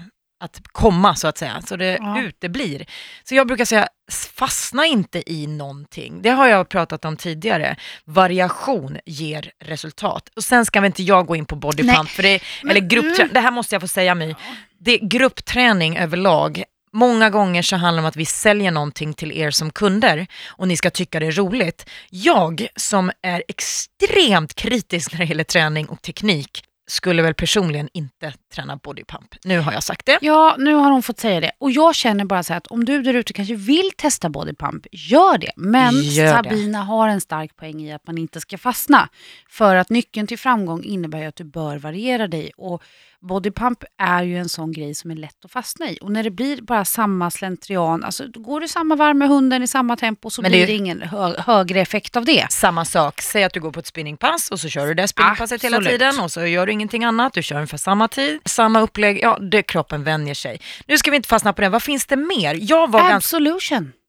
att 0.43 0.59
komma 0.71 1.15
så 1.15 1.27
att 1.27 1.37
säga, 1.37 1.61
så 1.61 1.75
det 1.75 1.97
Ja. 2.01 2.21
uteblir. 2.21 2.85
Så 3.23 3.35
jag 3.35 3.47
brukar 3.47 3.65
säga, 3.65 3.87
fastna 4.35 4.85
inte 4.85 5.31
i 5.33 5.47
någonting. 5.47 6.21
Det 6.21 6.29
har 6.29 6.47
jag 6.47 6.69
pratat 6.69 7.05
om 7.05 7.17
tidigare. 7.17 7.75
Variation 8.05 8.97
ger 9.05 9.51
resultat. 9.59 10.29
Och 10.35 10.43
sen 10.43 10.65
ska 10.65 10.81
väl 10.81 10.85
inte 10.87 11.03
jag 11.03 11.25
gå 11.25 11.35
in 11.35 11.45
på 11.45 11.55
bodypump, 11.55 12.09
för 12.09 12.23
det, 12.23 12.41
men- 12.63 12.71
eller 12.71 12.81
gruppträning, 12.89 13.33
det 13.33 13.39
här 13.39 13.51
måste 13.51 13.75
jag 13.75 13.81
få 13.81 13.87
säga 13.87 14.15
My. 14.15 14.35
Det, 14.79 14.97
gruppträning 14.97 15.97
överlag, 15.97 16.63
många 16.93 17.29
gånger 17.29 17.61
så 17.61 17.75
handlar 17.75 18.01
det 18.01 18.05
om 18.05 18.09
att 18.09 18.15
vi 18.15 18.25
säljer 18.25 18.71
någonting 18.71 19.13
till 19.13 19.31
er 19.31 19.51
som 19.51 19.71
kunder 19.71 20.27
och 20.47 20.67
ni 20.67 20.77
ska 20.77 20.89
tycka 20.89 21.19
det 21.19 21.25
är 21.25 21.31
roligt. 21.31 21.89
Jag 22.09 22.67
som 22.75 23.11
är 23.21 23.43
extremt 23.47 24.53
kritisk 24.53 25.11
när 25.11 25.19
det 25.19 25.25
gäller 25.25 25.43
träning 25.43 25.85
och 25.85 26.01
teknik 26.01 26.63
skulle 26.87 27.21
väl 27.21 27.33
personligen 27.33 27.89
inte 27.93 28.33
träna 28.53 28.77
bodypump. 28.77 29.35
Nu 29.43 29.59
har 29.59 29.73
jag 29.73 29.83
sagt 29.83 30.05
det. 30.05 30.17
Ja, 30.21 30.55
nu 30.59 30.73
har 30.73 30.91
hon 30.91 31.03
fått 31.03 31.19
säga 31.19 31.39
det. 31.39 31.51
Och 31.59 31.71
jag 31.71 31.95
känner 31.95 32.25
bara 32.25 32.43
så 32.43 32.53
här 32.53 32.57
att 32.57 32.67
om 32.67 32.85
du 32.85 33.01
där 33.01 33.13
ute 33.13 33.33
kanske 33.33 33.55
vill 33.55 33.91
testa 33.97 34.29
bodypump, 34.29 34.85
gör 34.91 35.37
det. 35.37 35.51
Men 35.55 36.01
Gör 36.01 36.25
det. 36.25 36.49
Sabina 36.49 36.83
har 36.83 37.07
en 37.07 37.21
stark 37.21 37.55
poäng 37.55 37.81
i 37.81 37.93
att 37.93 38.07
man 38.07 38.17
inte 38.17 38.41
ska 38.41 38.57
fastna. 38.57 39.09
För 39.49 39.75
att 39.75 39.89
nyckeln 39.89 40.27
till 40.27 40.39
framgång 40.39 40.83
innebär 40.83 41.19
ju 41.19 41.25
att 41.25 41.35
du 41.35 41.43
bör 41.43 41.77
variera 41.77 42.27
dig. 42.27 42.51
Och 42.57 42.83
bodypump 43.27 43.83
är 43.97 44.23
ju 44.23 44.37
en 44.37 44.49
sån 44.49 44.71
grej 44.71 44.95
som 44.95 45.11
är 45.11 45.15
lätt 45.15 45.45
att 45.45 45.51
fastna 45.51 45.89
i. 45.89 45.97
Och 46.01 46.11
när 46.11 46.23
det 46.23 46.31
blir 46.31 46.61
bara 46.61 46.85
samma 46.85 47.31
slentrian, 47.31 48.03
alltså 48.03 48.27
går 48.33 48.61
det 48.61 48.67
samma 48.67 48.95
varv 48.95 49.15
med 49.15 49.27
hunden 49.27 49.63
i 49.63 49.67
samma 49.67 49.95
tempo 49.95 50.29
så 50.29 50.41
Men 50.41 50.51
blir 50.51 50.59
det 50.59 50.65
det, 50.65 50.73
ingen 50.73 51.01
hö 51.01 51.35
högre 51.37 51.81
effekt 51.81 52.15
av 52.15 52.25
det. 52.25 52.51
Samma 52.51 52.85
sak, 52.85 53.21
säg 53.21 53.43
att 53.43 53.53
du 53.53 53.59
går 53.59 53.71
på 53.71 53.79
ett 53.79 53.87
spinningpass 53.87 54.51
och 54.51 54.59
så 54.59 54.69
kör 54.69 54.87
du 54.87 54.93
det 54.93 55.07
spinningpasset 55.07 55.63
hela 55.63 55.77
Absolut. 55.77 55.99
tiden 55.99 56.19
och 56.19 56.31
så 56.31 56.45
gör 56.45 56.65
du 56.65 56.71
ingenting 56.71 57.03
annat, 57.03 57.33
du 57.33 57.43
kör 57.43 57.55
ungefär 57.55 57.77
samma 57.77 58.07
tid, 58.07 58.39
samma 58.45 58.81
upplägg, 58.81 59.19
ja 59.21 59.37
det, 59.51 59.63
kroppen 59.63 60.03
vänjer 60.03 60.35
sig. 60.35 60.61
Nu 60.87 60.97
ska 60.97 61.11
vi 61.11 61.17
inte 61.17 61.29
fastna 61.29 61.53
på 61.53 61.61
det, 61.61 61.69
vad 61.69 61.83
finns 61.83 62.05
det 62.05 62.15
mer? 62.15 62.57
Jag 62.61 62.91
var 62.91 62.99
ganska... 63.09 63.27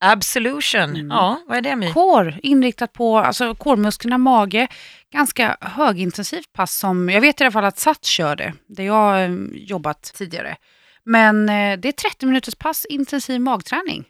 Absolution. 0.05 0.83
Absolution, 0.83 1.09
ja 1.11 1.41
vad 1.47 1.57
är 1.57 1.63
det 1.63 1.77
My? 1.77 1.93
Core, 1.93 2.39
inriktat 2.43 2.93
på 2.93 3.19
alltså, 3.19 3.55
coremusklerna, 3.55 4.19
mage. 4.19 4.69
Ganska 5.13 5.57
högintensivt 5.61 6.53
pass 6.53 6.79
som, 6.79 7.09
jag 7.09 7.21
vet 7.21 7.41
i 7.41 7.45
alla 7.45 7.53
fall 7.53 7.65
att 7.65 7.79
Sats 7.79 8.09
kör 8.09 8.37
det, 8.37 8.53
där 8.67 8.85
jag 8.85 9.25
eh, 9.25 9.31
jobbat 9.53 10.03
tidigare. 10.15 10.57
Men 11.05 11.49
eh, 11.49 11.79
det 11.79 11.89
är 11.89 11.93
30 11.93 12.27
minuters 12.27 12.55
pass, 12.55 12.85
intensiv 12.85 13.41
magträning. 13.41 14.05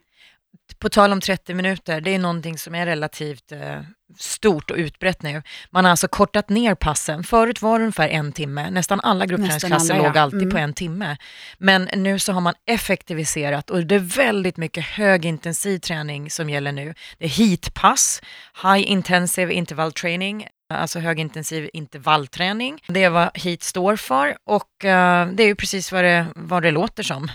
På 0.85 0.91
tal 0.91 1.13
om 1.13 1.21
30 1.21 1.55
minuter, 1.55 2.01
det 2.01 2.15
är 2.15 2.19
någonting 2.19 2.59
som 2.59 2.75
är 2.75 2.87
relativt 2.87 3.53
eh, 3.53 3.81
stort 4.19 4.71
och 4.71 4.77
utbrett 4.77 5.23
nu. 5.23 5.43
Man 5.71 5.85
har 5.85 5.91
alltså 5.91 6.09
kortat 6.09 6.49
ner 6.49 6.75
passen. 6.75 7.25
Förut 7.25 7.63
var 7.63 7.79
det 7.79 7.83
ungefär 7.83 8.09
en 8.09 8.33
timme. 8.33 8.71
Nästan 8.71 9.01
alla 9.01 9.27
gruppträningsklasser 9.27 9.97
låg 9.97 10.17
ja. 10.17 10.21
alltid 10.21 10.43
Mm. 10.43 10.51
på 10.51 10.59
en 10.59 10.75
timme. 10.75 11.17
Men 11.59 11.89
nu 11.97 12.19
så 12.19 12.33
har 12.33 12.41
man 12.41 12.55
effektiviserat 12.67 13.71
och 13.71 13.87
det 13.87 13.95
är 13.95 13.99
väldigt 13.99 14.57
mycket 14.57 14.85
högintensiv 14.85 15.79
träning 15.79 16.31
som 16.31 16.51
gäller 16.51 16.73
nu. 16.73 16.95
Det 17.19 17.25
är 17.25 17.29
heatpass, 17.29 18.23
high 18.63 18.91
intensive 18.91 19.53
interval 19.53 19.93
training, 19.93 20.47
alltså 20.75 20.99
högintensiv 20.99 21.71
intervallträning. 21.73 22.81
Det 22.89 23.05
är 23.05 23.11
vad 23.11 23.39
HEAT 23.39 23.63
står 23.63 23.97
för 23.97 24.37
och 24.45 24.85
eh, 24.85 25.29
det 25.29 25.43
är 25.43 25.47
ju 25.47 25.55
precis 25.55 25.93
vad 25.93 26.05
det, 26.05 26.27
vad 26.35 26.63
det 26.63 26.71
låter 26.71 27.03
som. 27.03 27.29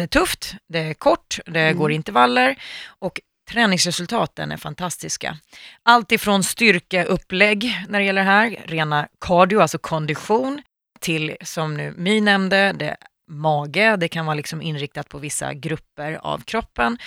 Det 0.00 0.04
är 0.04 0.20
tufft, 0.20 0.54
det 0.68 0.78
är 0.78 0.94
kort, 0.94 1.38
det 1.46 1.60
Mm. 1.60 1.78
går 1.78 1.92
intervaller 1.92 2.56
och 3.00 3.20
träningsresultaten 3.50 4.52
är 4.52 4.56
fantastiska. 4.56 5.36
Allt 5.82 6.12
ifrån 6.12 6.44
styrkeupplägg 6.44 7.84
när 7.88 7.98
det 7.98 8.04
gäller 8.04 8.24
det 8.24 8.30
här, 8.30 8.56
rena 8.64 9.08
cardio, 9.20 9.60
alltså 9.60 9.78
kondition, 9.78 10.62
till 11.00 11.36
som 11.44 11.74
nu 11.74 11.94
My 11.96 12.20
nämnde, 12.20 12.72
det 12.72 12.96
mage, 13.30 13.96
det 13.96 14.08
kan 14.08 14.26
vara 14.26 14.34
liksom 14.34 14.62
inriktat 14.62 15.08
på 15.08 15.18
vissa 15.18 15.54
grupper 15.54 16.12
av 16.22 16.38
kroppen. 16.38 16.98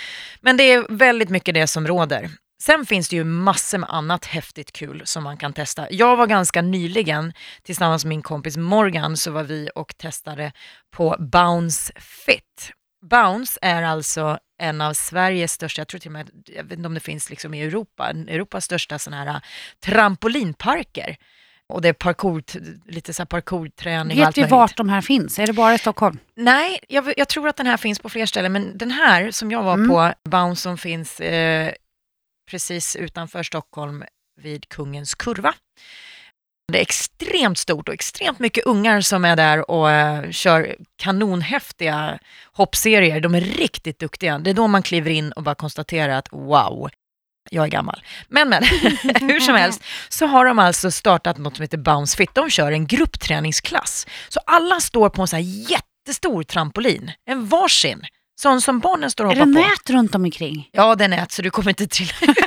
Men 0.41 0.57
det 0.57 0.71
är 0.71 0.85
väldigt 0.89 1.29
mycket 1.29 1.53
det 1.53 1.67
som 1.67 1.87
råder. 1.87 2.29
Sen 2.63 2.85
finns 2.85 3.09
det 3.09 3.15
ju 3.15 3.23
massor 3.23 3.77
med 3.77 3.89
annat 3.89 4.25
häftigt 4.25 4.71
kul 4.71 5.01
som 5.05 5.23
man 5.23 5.37
kan 5.37 5.53
testa. 5.53 5.87
Jag 5.91 6.17
var 6.17 6.27
ganska 6.27 6.61
nyligen, 6.61 7.33
tillsammans 7.63 8.05
med 8.05 8.09
min 8.09 8.21
kompis 8.21 8.57
Morgan, 8.57 9.17
så 9.17 9.31
var 9.31 9.43
vi 9.43 9.69
och 9.75 9.97
testade 9.97 10.51
på 10.95 11.15
Bounce 11.19 11.93
Fit. 11.95 12.71
Bounce 13.09 13.59
är 13.61 13.83
alltså 13.83 14.39
en 14.61 14.81
av 14.81 14.93
Sveriges 14.93 15.51
största, 15.51 15.79
jag 15.79 15.87
tror 15.87 15.99
till 15.99 16.09
och 16.09 16.13
med, 16.13 16.29
jag 16.45 16.63
vet 16.63 16.77
inte 16.77 16.87
om 16.87 16.93
det 16.93 16.99
finns 16.99 17.29
liksom 17.29 17.53
i 17.53 17.61
Europa, 17.61 18.09
Europas 18.09 18.65
största 18.65 18.99
sådana 18.99 19.31
här 19.31 19.41
trampolinparker. 19.85 21.17
Och 21.67 21.81
det 21.81 21.89
är 21.89 21.93
parkour, 21.93 22.43
lite 22.91 23.13
så 23.13 23.21
här 23.21 23.25
parkourträning 23.25 24.17
och 24.17 24.21
Vet 24.21 24.27
allt 24.27 24.37
vi 24.37 24.43
vart 24.43 24.77
de 24.77 24.89
här 24.89 25.01
finns? 25.01 25.39
Är 25.39 25.47
det 25.47 25.53
bara 25.53 25.73
i 25.73 25.77
Stockholm? 25.77 26.19
Nej, 26.35 26.79
jag, 26.87 27.13
jag 27.17 27.27
tror 27.27 27.47
att 27.47 27.55
den 27.55 27.67
här 27.67 27.77
finns 27.77 27.99
på 27.99 28.09
fler 28.09 28.25
ställen, 28.25 28.51
men 28.51 28.77
den 28.77 28.91
här 28.91 29.31
som 29.31 29.51
jag 29.51 29.63
var 29.63 29.73
Mm. 29.73 29.89
på, 29.89 30.13
Bounce, 30.29 30.61
som 30.61 30.77
finns 30.77 31.19
eh, 31.19 31.73
precis 32.51 32.95
utanför 32.95 33.43
Stockholm 33.43 34.03
vid 34.41 34.69
Kungens 34.69 35.15
Kurva. 35.15 35.53
Det 36.71 36.77
är 36.77 36.81
extremt 36.81 37.57
stort 37.57 37.87
och 37.87 37.93
extremt 37.93 38.39
mycket 38.39 38.65
ungar 38.65 39.01
som 39.01 39.25
är 39.25 39.35
där 39.35 39.71
och 39.71 39.91
eh, 39.91 40.31
kör 40.31 40.75
kanonhäftiga 40.97 42.19
hoppserier. 42.53 43.19
De 43.19 43.35
är 43.35 43.41
riktigt 43.41 43.99
duktiga. 43.99 44.39
Det 44.39 44.49
är 44.49 44.53
då 44.53 44.67
man 44.67 44.83
kliver 44.83 45.11
in 45.11 45.31
och 45.31 45.43
bara 45.43 45.55
konstaterar 45.55 46.13
att 46.13 46.27
wow, 46.31 46.89
jag 47.49 47.63
är 47.65 47.69
gammal. 47.69 48.03
Men 48.29 48.49
men, 48.49 48.63
hur 49.21 49.39
som 49.39 49.55
helst 49.55 49.83
så 50.09 50.25
har 50.25 50.45
de 50.45 50.59
alltså 50.59 50.91
startat 50.91 51.37
något 51.37 51.55
som 51.55 51.63
heter 51.63 51.77
Bounce 51.77 52.17
Fit. 52.17 52.35
De 52.35 52.49
kör 52.49 52.71
en 52.71 52.87
gruppträningsklass. 52.87 54.07
Så 54.29 54.39
alla 54.45 54.79
står 54.79 55.09
på 55.09 55.21
en 55.21 55.27
så 55.27 55.35
här 55.35 55.43
jättestor 55.71 56.43
trampolin, 56.43 57.11
en 57.29 57.47
varsin, 57.47 58.01
sån 58.41 58.61
som 58.61 58.79
barnen 58.79 59.11
står 59.11 59.25
och 59.25 59.31
Är 59.31 59.35
det 59.35 59.41
hoppar 59.41 59.53
på. 59.61 59.67
nät 59.67 59.89
runt 59.89 60.15
omkring? 60.15 60.69
Ja, 60.71 60.95
den 60.95 61.13
är 61.13 61.17
nät 61.17 61.31
så 61.31 61.41
du 61.41 61.49
kommer 61.49 61.69
inte 61.69 61.87
trilla 61.87 62.11
ut. 62.21 62.37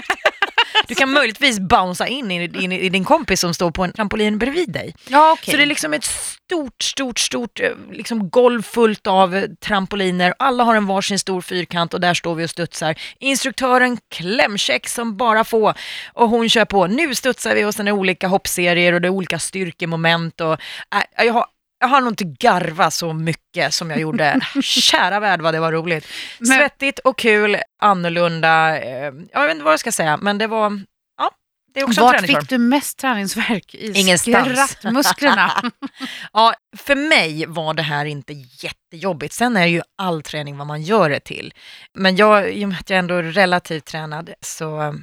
Du 0.89 0.95
kan 0.95 1.13
möjligtvis 1.13 1.61
bouncea 1.61 2.07
in 2.07 2.31
i, 2.31 2.51
in 2.65 2.73
i 2.73 2.89
din 2.89 3.05
kompis 3.05 3.41
som 3.41 3.55
står 3.55 3.71
på 3.71 3.85
en 3.85 3.93
trampolin 3.93 4.39
bredvid 4.39 4.73
dig. 4.73 4.95
Ja, 5.09 5.33
okej. 5.33 5.53
Så 5.53 5.57
det 5.57 5.63
är 5.65 5.67
liksom 5.67 5.95
ett 5.95 6.05
stort, 6.05 6.83
stort, 6.83 7.19
stort 7.19 7.61
eh, 7.61 7.71
liksom 7.93 8.31
golv 8.31 8.63
fullt 8.63 9.07
av 9.07 9.35
eh, 9.35 9.45
trampoliner. 9.65 10.35
Alla 10.39 10.65
har 10.65 10.75
en 10.75 10.87
varsin 10.87 11.19
stor 11.19 11.41
fyrkant 11.41 11.95
och 11.95 12.01
där 12.01 12.15
står 12.15 12.35
vi 12.35 12.45
och 12.45 12.51
studsar. 12.51 12.95
Instruktören 13.21 13.99
klämcheck 14.15 14.89
som 14.89 15.17
bara 15.17 15.45
få 15.45 15.75
och 16.13 16.29
hon 16.29 16.49
kör 16.49 16.65
på. 16.65 16.87
Nu 16.87 17.15
studsar 17.15 17.55
vi 17.55 17.65
och 17.65 17.75
sen 17.75 17.89
är 17.89 17.93
det 17.93 17.99
olika 17.99 18.29
hoppserier 18.29 18.93
och 18.93 19.01
det 19.01 19.09
är 19.09 19.11
olika 19.11 19.39
styrkemoment. 19.39 20.41
Och, 20.41 20.53
äh, 21.17 21.27
jag, 21.27 21.33
har, 21.33 21.47
jag 21.79 21.89
har 21.89 22.01
nog 22.01 22.13
inte 22.13 22.25
garvat 22.25 22.95
så 22.95 23.13
mycket 23.13 23.75
som 23.75 23.91
jag 23.91 24.01
gjorde. 24.01 24.41
Kära 24.63 25.21
värld 25.21 25.41
vad 25.41 25.55
det 25.55 25.61
var 25.61 25.73
roligt. 25.73 26.07
Men- 26.39 26.47
Svettigt 26.59 26.99
och 26.99 27.19
kul, 27.19 27.57
annorlunda. 27.83 28.79
Eh, 28.83 29.13
jag 29.33 29.43
vet 29.43 29.51
inte 29.51 29.65
vad 29.65 29.73
jag 29.73 29.81
ska 29.81 29.93
säga, 29.93 30.17
men 30.17 30.39
det 30.39 30.47
var, 30.47 30.81
ja, 31.19 31.31
det 31.75 31.81
är 31.81 31.85
också 31.85 32.01
en 32.01 32.05
Vart 32.05 32.13
träningsform. 32.17 32.41
fick 32.41 32.49
du 32.51 32.59
mest 32.59 32.99
träningsverk? 32.99 33.75
I 33.75 33.93
Ingenstans. 34.01 34.71
skrattmusklerna? 34.71 35.53
Ja, 36.33 36.55
för 36.77 36.95
mig 36.97 37.47
var 37.47 37.75
det 37.75 37.83
här 37.83 38.05
inte 38.05 38.33
jättejobbigt. 38.33 39.35
Sen 39.35 39.57
är 39.57 39.67
ju 39.67 39.83
all 39.99 40.23
träning 40.23 40.57
vad 40.57 40.67
man 40.67 40.83
gör 40.83 41.11
det 41.11 41.21
till. 41.21 41.55
Men 41.95 42.17
jag, 42.17 42.51
i 42.53 42.65
och 42.65 42.69
med 42.69 42.79
att 42.81 42.91
jag 42.91 42.99
ändå 42.99 43.15
är 43.15 43.23
relativt 43.23 43.85
tränad 43.85 44.31
så, 44.41 44.95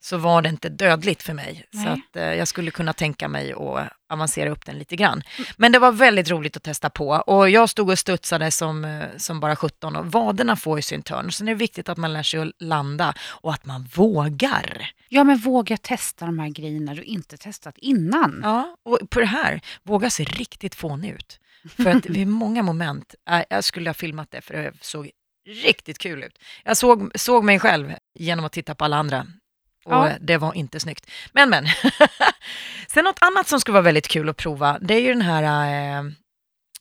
så 0.00 0.16
var 0.16 0.42
det 0.42 0.48
inte 0.48 0.68
dödligt 0.68 1.22
för 1.22 1.34
mig. 1.34 1.66
Så 1.72 1.78
Nej. 1.78 1.88
att, 1.88 2.16
eh, 2.16 2.34
jag 2.34 2.48
skulle 2.48 2.70
kunna 2.70 2.92
tänka 2.92 3.28
mig 3.28 3.52
att 3.52 3.92
avancera 4.08 4.50
upp 4.50 4.66
den 4.66 4.78
lite 4.78 4.96
grann. 4.96 5.22
Men 5.56 5.72
det 5.72 5.78
var 5.78 5.92
väldigt 5.92 6.30
roligt 6.30 6.56
att 6.56 6.62
testa 6.62 6.90
på 6.90 7.08
och 7.08 7.50
jag 7.50 7.70
stod 7.70 7.90
och 7.90 7.98
studsade 7.98 8.50
som, 8.50 8.84
eh, 8.84 9.06
som 9.16 9.40
bara 9.40 9.56
17 9.56 9.96
och 9.96 10.06
vaderna 10.06 10.56
får 10.56 10.78
ju 10.78 10.82
sin 10.82 11.02
törn. 11.02 11.32
Sen 11.32 11.48
är 11.48 11.52
det 11.52 11.58
viktigt 11.58 11.88
att 11.88 11.98
man 11.98 12.12
lär 12.12 12.22
sig 12.22 12.40
att 12.40 12.52
landa 12.58 13.14
och 13.20 13.52
att 13.52 13.64
man 13.66 13.88
vågar. 13.94 14.90
ja, 15.08 15.24
men 15.24 15.38
våga 15.38 15.76
testa 15.76 16.26
de 16.26 16.38
här 16.38 16.48
grejerna 16.48 16.94
du 16.94 17.02
inte 17.02 17.36
testat 17.36 17.78
innan. 17.78 18.40
Ja, 18.44 18.76
och 18.82 19.10
på 19.10 19.20
det 19.20 19.26
här, 19.26 19.60
våga 19.82 20.10
se 20.10 20.24
riktigt 20.24 20.74
fånig 20.74 21.10
ut. 21.10 21.40
För 21.76 21.90
att 21.90 22.06
vid 22.06 22.26
många 22.42 22.62
moment, 22.62 23.14
äh, 23.30 23.42
jag 23.50 23.64
skulle 23.64 23.88
ha 23.88 23.94
filmat 23.94 24.30
det 24.30 24.40
för 24.40 24.54
det 24.54 24.72
såg 24.80 25.10
riktigt 25.48 25.98
kul 25.98 26.22
ut. 26.22 26.38
Jag 26.64 26.76
såg, 26.76 27.10
såg 27.14 27.44
mig 27.44 27.58
själv 27.58 27.94
genom 28.14 28.44
att 28.44 28.52
titta 28.52 28.74
på 28.74 28.84
alla 28.84 28.96
andra 28.96 29.26
och 29.88 29.94
Ja. 29.94 30.12
det 30.20 30.36
var 30.36 30.54
inte 30.54 30.80
snyggt. 30.80 31.10
Men 31.32 31.50
men. 31.50 31.66
Sen 32.88 33.04
något 33.04 33.18
annat 33.20 33.48
som 33.48 33.60
skulle 33.60 33.72
vara 33.72 33.82
väldigt 33.82 34.08
kul 34.08 34.28
att 34.28 34.36
prova, 34.36 34.78
det 34.80 34.94
är 34.94 35.00
ju 35.00 35.08
den 35.08 35.22
här 35.22 35.42
eh, 35.98 36.04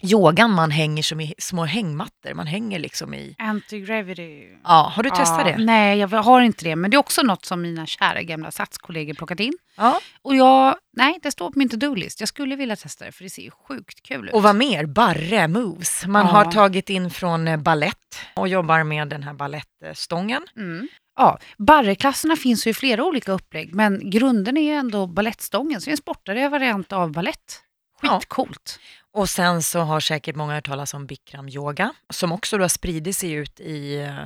yogan 0.01 0.51
man 0.51 0.71
hänger 0.71 1.03
som 1.03 1.19
i 1.21 1.33
små 1.37 1.65
hängmattor. 1.65 2.33
Man 2.33 2.47
hänger 2.47 2.79
liksom 2.79 3.13
i... 3.13 3.35
Anti-gravity. 3.39 4.57
Ja, 4.63 4.91
har 4.95 5.03
du 5.03 5.09
testat 5.09 5.47
Ja, 5.47 5.57
det? 5.57 5.63
Nej, 5.65 5.97
jag 5.99 6.07
har 6.07 6.41
inte 6.41 6.63
det. 6.65 6.75
Men 6.75 6.91
det 6.91 6.95
är 6.95 6.99
också 6.99 7.21
något 7.21 7.45
som 7.45 7.61
mina 7.61 7.85
kära 7.85 8.21
gamla 8.23 8.51
satskollegor 8.51 9.13
plockat 9.13 9.39
in. 9.39 9.53
Ja. 9.77 9.99
Och 10.21 10.35
jag, 10.35 10.75
nej, 10.97 11.19
det 11.23 11.31
står 11.31 11.51
på 11.51 11.59
min 11.59 11.69
to-do-list. 11.69 12.19
Jag 12.19 12.29
skulle 12.29 12.55
vilja 12.55 12.75
testa 12.75 13.05
det 13.05 13.11
för 13.11 13.23
det 13.23 13.29
ser 13.29 13.41
ju 13.41 13.51
sjukt 13.51 14.03
kul 14.03 14.27
ut. 14.27 14.33
Och 14.33 14.43
vad 14.43 14.55
mer? 14.55 14.85
Barre 14.85 15.47
moves. 15.47 16.05
Man 16.05 16.25
Ja. 16.25 16.31
har 16.31 16.51
tagit 16.51 16.89
in 16.89 17.09
från 17.09 17.47
eh, 17.47 17.57
ballett 17.57 18.19
och 18.35 18.47
jobbar 18.47 18.83
med 18.83 19.07
den 19.07 19.23
här 19.23 19.33
ballettstången. 19.33 20.45
Mm. 20.57 20.87
Ja, 21.17 21.39
barreklasserna 21.57 22.35
finns 22.35 22.67
ju 22.67 22.71
i 22.71 22.73
flera 22.73 23.03
olika 23.03 23.31
upplägg, 23.31 23.75
men 23.75 24.09
grunden 24.09 24.57
är 24.57 24.61
ju 24.61 24.73
ändå 24.73 25.07
ballettstången, 25.07 25.81
så 25.81 25.85
det 25.85 25.89
är 25.89 25.93
en 25.93 25.97
sportare 25.97 26.49
variant 26.49 26.93
av 26.93 27.11
ballett. 27.11 27.61
Ja. 28.01 28.19
Skitcoolt. 28.19 28.79
Och 29.13 29.29
sen 29.29 29.63
så 29.63 29.79
har 29.79 29.99
säkert 29.99 30.35
många 30.35 30.53
hört 30.53 30.65
talas 30.65 30.93
om 30.93 31.05
Bikram 31.05 31.49
yoga 31.49 31.93
som 32.09 32.31
också 32.31 32.57
då 32.57 32.63
har 32.63 32.69
spridit 32.69 33.17
sig 33.17 33.31
ut 33.31 33.59
i, 33.59 33.95
eh, 33.95 34.25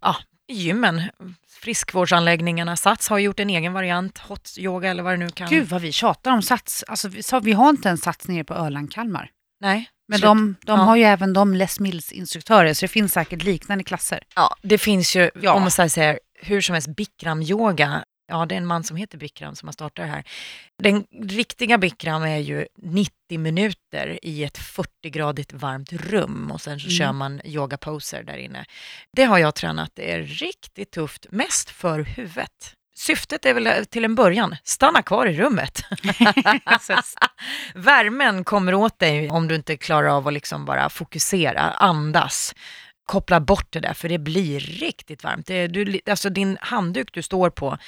ja, 0.00 0.16
gymmen. 0.48 1.02
Friskvårdsanläggningarna, 1.48 2.76
Sats 2.76 3.08
har 3.08 3.18
gjort 3.18 3.40
en 3.40 3.50
egen 3.50 3.72
variant, 3.72 4.18
hot 4.18 4.54
yoga 4.58 4.90
eller 4.90 5.02
vad 5.02 5.12
det 5.12 5.16
nu 5.16 5.28
kan. 5.28 5.48
Gud 5.48 5.68
vad 5.68 5.80
vi 5.80 5.92
tjatar 5.92 6.32
om 6.32 6.42
sats. 6.42 6.84
Alltså, 6.88 7.08
vi, 7.08 7.22
vi 7.42 7.52
har 7.52 7.70
inte 7.70 7.90
en 7.90 7.98
sats 7.98 8.28
nere 8.28 8.44
på 8.44 8.54
Öland, 8.54 8.92
Kalmar. 8.92 9.30
Nej, 9.60 9.90
Men 10.08 10.20
de, 10.20 10.56
de 10.62 10.78
Ja. 10.78 10.84
har 10.84 10.96
ju 10.96 11.02
även 11.02 11.32
de 11.32 11.54
Les 11.54 11.80
Mills-instruktörer, 11.80 12.74
så 12.74 12.84
det 12.84 12.88
finns 12.88 13.12
säkert 13.12 13.42
liknande 13.42 13.84
klasser. 13.84 14.22
Ja, 14.34 14.56
det 14.62 14.78
finns 14.78 15.16
ju, 15.16 15.30
Ja. 15.42 15.52
om 15.52 15.62
man 15.62 15.70
säger, 15.90 16.20
hur 16.42 16.60
som 16.60 16.72
helst, 16.72 16.88
Bikram 16.88 17.42
yoga. 17.42 18.04
Ja, 18.26 18.46
det 18.46 18.54
är 18.54 18.56
en 18.56 18.66
man 18.66 18.84
som 18.84 18.96
heter 18.96 19.18
Bikram 19.18 19.54
som 19.56 19.68
har 19.68 19.72
startat 19.72 19.96
det 20.06 20.10
här. 20.12 20.24
Den 20.82 21.04
riktiga 21.22 21.78
Bikram 21.78 22.22
är 22.22 22.38
ju 22.38 22.66
90 22.82 23.12
minuter 23.38 24.18
i 24.22 24.44
ett 24.44 24.58
40-gradigt 24.58 25.52
varmt 25.52 25.92
rum 25.92 26.50
och 26.50 26.60
sen 26.60 26.80
så 26.80 26.86
Mm. 26.86 26.98
kör 26.98 27.12
man 27.12 27.40
yogaposer 27.44 28.22
där 28.22 28.36
inne. 28.36 28.64
Det 29.16 29.24
har 29.24 29.38
jag 29.38 29.54
tränat, 29.54 29.90
det 29.94 30.12
är 30.12 30.22
riktigt 30.22 30.90
tufft, 30.90 31.26
mest 31.30 31.70
för 31.70 32.00
huvudet. 32.00 32.74
Syftet 32.96 33.46
är 33.46 33.54
väl 33.54 33.86
till 33.86 34.04
en 34.04 34.14
början, 34.14 34.56
stanna 34.64 35.02
kvar 35.02 35.26
i 35.26 35.36
rummet. 35.36 35.82
Värmen 37.74 38.44
kommer 38.44 38.74
åt 38.74 38.98
dig 38.98 39.30
om 39.30 39.48
du 39.48 39.54
inte 39.54 39.76
klarar 39.76 40.08
av 40.08 40.28
att 40.28 40.34
liksom 40.34 40.64
bara 40.64 40.88
fokusera, 40.90 41.60
andas. 41.60 42.54
Koppla 43.06 43.40
bort 43.40 43.72
det 43.72 43.80
där 43.80 43.94
för 43.94 44.08
det 44.08 44.18
blir 44.18 44.60
riktigt 44.60 45.24
varmt. 45.24 45.46
Det, 45.46 45.66
du, 45.66 46.00
alltså 46.06 46.30
din 46.30 46.58
handduk 46.60 47.08
du 47.12 47.22
står 47.22 47.50
på, 47.50 47.78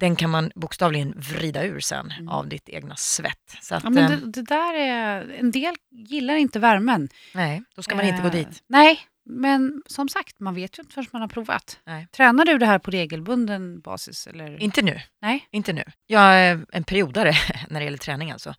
den 0.00 0.16
kan 0.16 0.30
man 0.30 0.50
bokstavligen 0.54 1.14
vrida 1.16 1.64
ur 1.64 1.80
sen 1.80 2.12
Mm. 2.18 2.28
av 2.28 2.48
ditt 2.48 2.68
egna 2.68 2.96
svett. 2.96 3.56
Så 3.60 3.74
att, 3.74 3.84
ja, 3.84 3.90
men 3.90 4.04
eh, 4.04 4.10
det, 4.10 4.26
det 4.26 4.42
där 4.42 4.74
är, 4.74 5.30
en 5.40 5.50
del 5.50 5.74
gillar 5.90 6.34
inte 6.34 6.58
värmen. 6.58 7.08
nej, 7.34 7.62
då 7.76 7.82
ska 7.82 7.94
man 7.96 8.04
inte 8.04 8.22
gå 8.22 8.28
Eh, 8.28 8.32
dit. 8.34 8.62
Nej, 8.66 9.00
men 9.24 9.82
som 9.86 10.08
sagt, 10.08 10.40
man 10.40 10.54
vet 10.54 10.78
ju 10.78 10.82
inte 10.82 10.94
förrän 10.94 11.06
man 11.12 11.20
har 11.22 11.28
provat. 11.28 11.78
Nej. 11.86 12.06
Tränar 12.16 12.44
du 12.44 12.58
det 12.58 12.66
här 12.66 12.78
på 12.78 12.90
regelbunden 12.90 13.80
basis? 13.80 14.26
Eller? 14.26 14.62
Inte 14.62 14.82
nu. 14.82 15.00
Nej. 15.22 15.48
Inte 15.50 15.72
nu. 15.72 15.84
Jag 16.06 16.22
är 16.22 16.64
en 16.72 16.84
periodare 16.84 17.32
när 17.70 17.80
det 17.80 17.84
gäller 17.84 17.98
träning 17.98 18.30
alltså. 18.30 18.54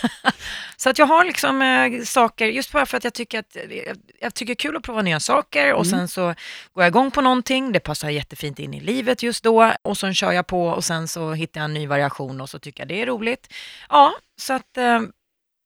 så 0.76 0.90
att 0.90 0.98
jag 0.98 1.06
har 1.06 1.24
liksom 1.24 1.62
eh, 1.62 2.02
saker, 2.04 2.46
just 2.46 2.72
bara 2.72 2.86
för 2.86 2.96
att 2.96 3.04
jag 3.04 3.14
tycker 3.14 3.38
att 3.38 3.56
jag, 3.86 3.96
jag 4.20 4.34
tycker 4.34 4.46
det 4.46 4.52
är 4.52 4.68
kul 4.68 4.76
att 4.76 4.82
prova 4.82 5.02
nya 5.02 5.20
saker 5.20 5.72
och 5.72 5.86
Mm. 5.86 5.98
sen 5.98 6.08
så 6.08 6.22
går 6.72 6.84
jag 6.84 6.88
igång 6.88 7.10
på 7.10 7.20
någonting, 7.20 7.72
det 7.72 7.80
passar 7.80 8.10
jättefint 8.10 8.58
in 8.58 8.74
i 8.74 8.80
livet 8.80 9.22
just 9.22 9.44
då 9.44 9.72
och 9.82 9.98
sen 9.98 10.14
kör 10.14 10.32
jag 10.32 10.46
på 10.46 10.66
och 10.66 10.84
sen 10.84 11.08
så 11.08 11.32
hittar 11.32 11.60
jag 11.60 11.64
en 11.64 11.74
ny 11.74 11.86
variation 11.86 12.40
och 12.40 12.48
så 12.50 12.58
tycker 12.58 12.80
jag 12.80 12.88
det 12.88 13.02
är 13.02 13.06
roligt. 13.06 13.54
Ja, 13.88 14.14
så 14.40 14.52
att 14.52 14.76
eh, 14.76 15.00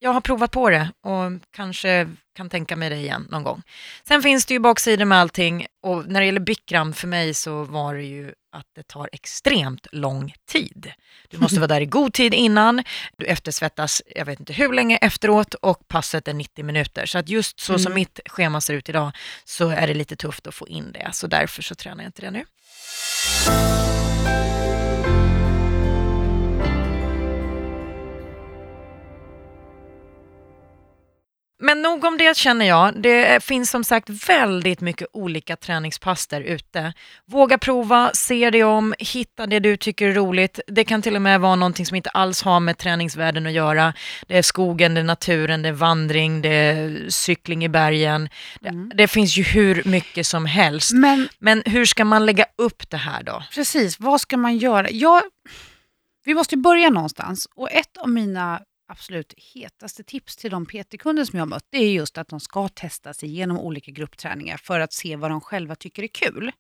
jag 0.03 0.13
har 0.13 0.21
provat 0.21 0.51
på 0.51 0.71
det 0.71 0.93
och 1.01 1.33
kanske 1.57 2.09
kan 2.37 2.51
tänka 2.51 2.77
mig 2.77 2.91
det 2.91 2.97
igen 2.97 3.29
någon 3.31 3.43
gång. 3.43 3.63
Sen 4.09 4.23
finns 4.23 4.47
det 4.47 4.55
ju 4.55 4.61
baksidor 4.61 5.05
med 5.05 5.19
allting 5.19 5.67
och 5.83 6.07
när 6.07 6.21
det 6.21 6.27
gäller 6.27 6.41
Bikram 6.41 6.93
för 6.93 7.07
mig 7.09 7.35
så 7.35 7.65
var 7.65 7.95
det 7.95 8.03
ju 8.03 8.33
att 8.53 8.67
det 8.77 8.83
tar 8.83 9.09
extremt 9.13 9.87
lång 9.93 10.35
tid. 10.49 10.93
Du 11.29 11.39
måste 11.39 11.57
vara 11.61 11.67
där 11.69 11.81
i 11.81 11.87
god 11.87 12.13
tid 12.13 12.35
innan, 12.35 12.83
du 13.17 13.27
eftersvettas 13.27 14.03
jag 14.17 14.25
vet 14.25 14.41
inte 14.41 14.53
hur 14.53 14.73
länge 14.73 14.97
efteråt 14.97 15.55
och 15.55 15.89
passet 15.89 16.29
är 16.29 16.35
90 16.35 16.65
minuter. 16.65 17.07
Så 17.07 17.19
att 17.19 17.29
just 17.29 17.61
så 17.61 17.79
som 17.79 17.93
Mm. 17.93 17.95
mitt 17.95 18.21
schema 18.27 18.61
ser 18.61 18.75
ut 18.75 18.89
idag 18.89 19.13
så 19.45 19.69
är 19.69 19.87
det 19.87 19.95
lite 19.95 20.17
tufft 20.17 20.47
att 20.47 20.55
få 20.55 20.69
in 20.69 20.93
det. 20.93 21.11
Så 21.13 21.27
därför 21.27 21.63
så 21.63 21.75
tränar 21.75 22.03
jag 22.03 22.09
inte 22.09 22.23
det 22.23 22.31
nu. 22.31 22.45
Men 31.73 31.83
nog 31.83 32.05
om 32.05 32.19
det 32.19 32.37
känner 32.37 32.67
jag. 32.67 33.03
Det 33.03 33.45
finns 33.45 33.71
som 33.71 33.85
sagt 33.85 34.09
väldigt 34.29 34.81
mycket 34.81 35.09
olika 35.13 35.57
träningspass 35.57 36.27
där 36.27 36.41
ute. 36.41 36.93
Våga 37.27 37.59
prova, 37.59 38.11
se 38.15 38.51
dig 38.51 38.65
om, 38.65 38.95
hitta 38.99 39.47
det 39.47 39.61
du 39.61 39.77
tycker 39.77 40.09
är 40.09 40.13
roligt. 40.13 40.61
Det 40.67 40.85
kan 40.85 41.03
till 41.03 41.17
och 41.17 41.23
med 41.23 41.41
vara 41.41 41.57
någonting 41.57 41.87
som 41.87 41.97
inte 41.97 42.11
alls 42.11 42.43
har 42.43 42.61
med 42.61 42.79
träningsvärlden 42.79 43.47
att 43.47 43.53
göra. 43.53 43.95
Det 44.27 44.39
är 44.39 44.43
skogen, 44.43 44.95
det 44.95 45.01
är 45.01 45.05
naturen, 45.05 45.63
det 45.63 45.69
är 45.69 45.73
vandring, 45.73 46.43
det 46.43 46.49
är 46.49 47.07
cykling 47.09 47.65
i 47.65 47.69
bergen. 47.69 48.29
Det, 48.61 48.69
Mm. 48.69 48.93
det 48.95 49.09
finns 49.09 49.37
ju 49.39 49.43
hur 49.43 49.83
mycket 49.85 50.27
som 50.27 50.47
helst. 50.47 50.93
Men 50.93 51.29
Men 51.39 51.63
hur 51.67 51.85
ska 51.85 52.05
man 52.05 52.27
lägga 52.27 52.45
upp 52.59 52.91
det 52.91 52.97
här 52.97 53.23
då? 53.23 53.43
precis, 53.55 54.01
vad 54.01 54.21
ska 54.21 54.37
man 54.37 54.57
göra? 54.59 54.91
Jag, 54.91 55.23
vi 56.25 56.35
måste 56.35 56.57
börja 56.57 56.91
någonstans 56.91 57.49
och 57.57 57.71
ett 57.73 57.97
av 57.99 58.09
mina 58.09 58.61
absolut 58.87 59.35
hetaste 59.55 60.03
tips 60.03 60.37
till 60.37 60.51
de 60.51 60.67
PT-kunder 60.67 61.25
som 61.25 61.37
jag 61.37 61.43
har 61.43 61.49
mött, 61.51 61.67
det 61.71 61.79
är 61.79 61.93
just 61.93 62.19
att 62.19 62.29
de 62.29 62.41
ska 62.41 62.69
testa 62.69 63.15
sig 63.15 63.29
igenom 63.29 63.59
olika 63.59 63.91
gruppträningar 63.91 64.57
för 64.57 64.81
att 64.81 64.93
se 64.93 65.17
vad 65.17 65.31
de 65.31 65.41
själva 65.41 65.75
tycker 65.75 66.03
är 66.03 66.09
kul. 66.09 66.53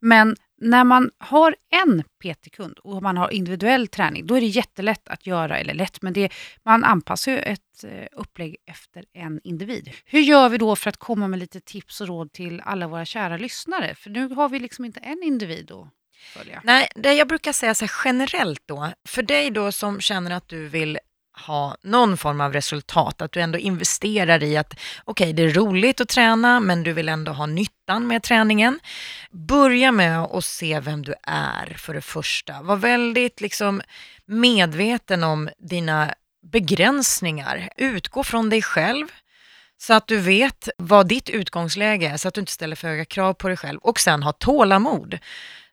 Men 0.00 0.36
när 0.60 0.84
man 0.84 1.10
har 1.18 1.56
en 1.70 2.02
PT-kund 2.02 2.78
och 2.78 3.02
man 3.02 3.16
har 3.16 3.30
individuell 3.30 3.88
träning, 3.88 4.26
då 4.26 4.34
är 4.34 4.40
det 4.40 4.46
jättelätt 4.46 5.08
att 5.08 5.26
göra, 5.26 5.58
eller 5.58 5.74
lätt, 5.74 6.02
men 6.02 6.12
det, 6.12 6.32
man 6.62 6.84
anpassar 6.84 7.32
ju 7.32 7.38
ett 7.38 7.84
eh, 7.84 8.06
upplägg 8.12 8.56
efter 8.66 9.04
en 9.12 9.40
individ. 9.44 9.90
Hur 10.04 10.20
gör 10.20 10.48
vi 10.48 10.58
då 10.58 10.76
för 10.76 10.88
att 10.88 10.96
komma 10.96 11.28
med 11.28 11.38
lite 11.38 11.60
tips 11.60 12.00
och 12.00 12.08
råd 12.08 12.32
till 12.32 12.60
alla 12.60 12.88
våra 12.88 13.04
kära 13.04 13.36
lyssnare? 13.36 13.94
För 13.94 14.10
nu 14.10 14.28
har 14.28 14.48
vi 14.48 14.58
liksom 14.58 14.84
inte 14.84 15.00
en 15.00 15.22
individ 15.22 15.72
att 15.72 15.88
följa. 16.34 16.60
Nej, 16.64 16.88
det 16.94 17.14
jag 17.14 17.28
brukar 17.28 17.52
säga 17.52 17.74
så 17.74 17.84
här 17.84 17.92
generellt 18.04 18.62
då, 18.66 18.92
för 19.08 19.22
dig 19.22 19.50
då 19.50 19.72
som 19.72 20.00
känner 20.00 20.30
att 20.30 20.48
du 20.48 20.68
vill 20.68 20.98
ha 21.46 21.76
någon 21.82 22.16
form 22.16 22.40
av 22.40 22.52
resultat, 22.52 23.22
att 23.22 23.32
du 23.32 23.40
ändå 23.40 23.58
investerar 23.58 24.42
i 24.42 24.56
att 24.56 24.74
okej, 25.04 25.32
det 25.32 25.42
är 25.42 25.48
roligt 25.48 26.00
att 26.00 26.08
träna, 26.08 26.60
men 26.60 26.82
du 26.82 26.92
vill 26.92 27.08
ändå 27.08 27.32
ha 27.32 27.46
nyttan 27.46 28.06
med 28.06 28.22
träningen. 28.22 28.80
Börja 29.30 29.92
med 29.92 30.18
att 30.18 30.44
se 30.44 30.80
vem 30.80 31.02
du 31.02 31.14
är 31.22 31.76
för 31.78 31.94
det 31.94 32.00
första. 32.00 32.62
Var 32.62 32.76
väldigt 32.76 33.40
liksom 33.40 33.82
medveten 34.26 35.24
om 35.24 35.48
dina 35.58 36.14
begränsningar. 36.52 37.68
Utgå 37.76 38.24
från 38.24 38.50
dig 38.50 38.62
själv 38.62 39.06
så 39.78 39.94
att 39.94 40.06
du 40.06 40.16
vet 40.16 40.68
vad 40.76 41.08
ditt 41.08 41.30
utgångsläge 41.30 42.08
är, 42.08 42.16
så 42.16 42.28
att 42.28 42.34
du 42.34 42.40
inte 42.40 42.52
ställer 42.52 42.76
för 42.76 42.88
höga 42.88 43.04
krav 43.04 43.34
på 43.34 43.48
dig 43.48 43.56
själv 43.56 43.78
och 43.78 44.00
sen 44.00 44.22
ha 44.22 44.32
tålamod. 44.32 45.18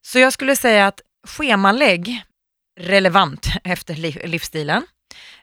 Så 0.02 0.20
jag 0.20 0.34
skulle 0.34 0.56
säga 0.56 0.88
att 0.88 1.02
schemalägg 1.28 2.24
relevant 2.80 3.48
efter 3.64 3.96
livsstilen. 4.28 4.84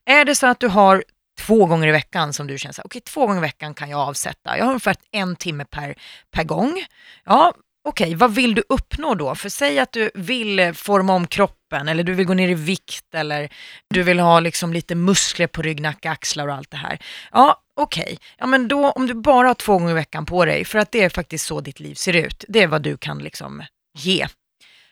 Är 0.05 0.25
det 0.25 0.35
så 0.35 0.47
att 0.47 0.61
du 0.61 0.69
har 0.69 1.05
två 1.39 1.67
gånger 1.67 1.89
i 1.89 1.93
veckan 1.93 2.33
som 2.33 2.47
du 2.47 2.59
känner 2.59 2.73
så 2.73 2.81
här, 2.81 2.87
okej 2.87 3.01
två 3.01 3.27
gånger 3.27 3.39
i 3.39 3.41
veckan 3.41 3.75
kan 3.75 3.91
jag 3.91 4.01
avsätta, 4.01 4.59
jag 4.59 4.65
har 4.65 4.71
ungefär 4.71 4.97
en 5.13 5.37
timme 5.37 5.65
per, 5.65 5.95
per 6.31 6.45
gång. 6.45 6.85
Ja, 7.25 7.55
okej, 7.89 8.15
vad 8.15 8.35
vill 8.35 8.55
du 8.55 8.63
uppnå 8.69 9.15
då? 9.15 9.35
För 9.35 9.49
säg 9.49 9.79
att 9.79 9.93
du 9.93 10.11
vill 10.15 10.59
eh, 10.59 10.73
forma 10.73 11.15
om 11.15 11.27
kroppen 11.27 11.89
eller 11.89 12.05
du 12.05 12.15
vill 12.15 12.27
gå 12.27 12.35
ner 12.35 12.49
i 12.49 12.55
vikt 12.55 13.15
eller 13.15 13.53
du 13.95 14.03
vill 14.03 14.21
ha 14.21 14.41
liksom 14.41 14.73
lite 14.73 14.95
muskler 14.95 15.47
på 15.47 15.63
rygg, 15.63 15.81
nacke, 15.81 16.11
axlar 16.11 16.49
och 16.49 16.55
allt 16.55 16.71
det 16.71 16.77
här. 16.77 16.99
Ja, 17.33 17.63
okej. 17.77 18.19
Ja, 18.39 18.47
men 18.47 18.69
då 18.69 18.91
om 18.91 19.07
du 19.07 19.15
bara 19.15 19.47
har 19.47 19.55
två 19.55 19.73
gånger 19.73 19.91
i 19.91 19.95
veckan 19.95 20.27
på 20.27 20.45
dig, 20.45 20.65
för 20.65 20.79
att 20.79 20.93
det 20.93 21.05
är 21.05 21.09
faktiskt 21.09 21.47
så 21.47 21.61
ditt 21.61 21.81
liv 21.81 21.95
ser 21.95 22.17
ut, 22.17 22.45
det 22.49 22.63
är 22.63 22.67
vad 22.67 22.83
du 22.83 22.97
kan 22.97 23.19
liksom 23.19 23.63
ge. 23.99 24.27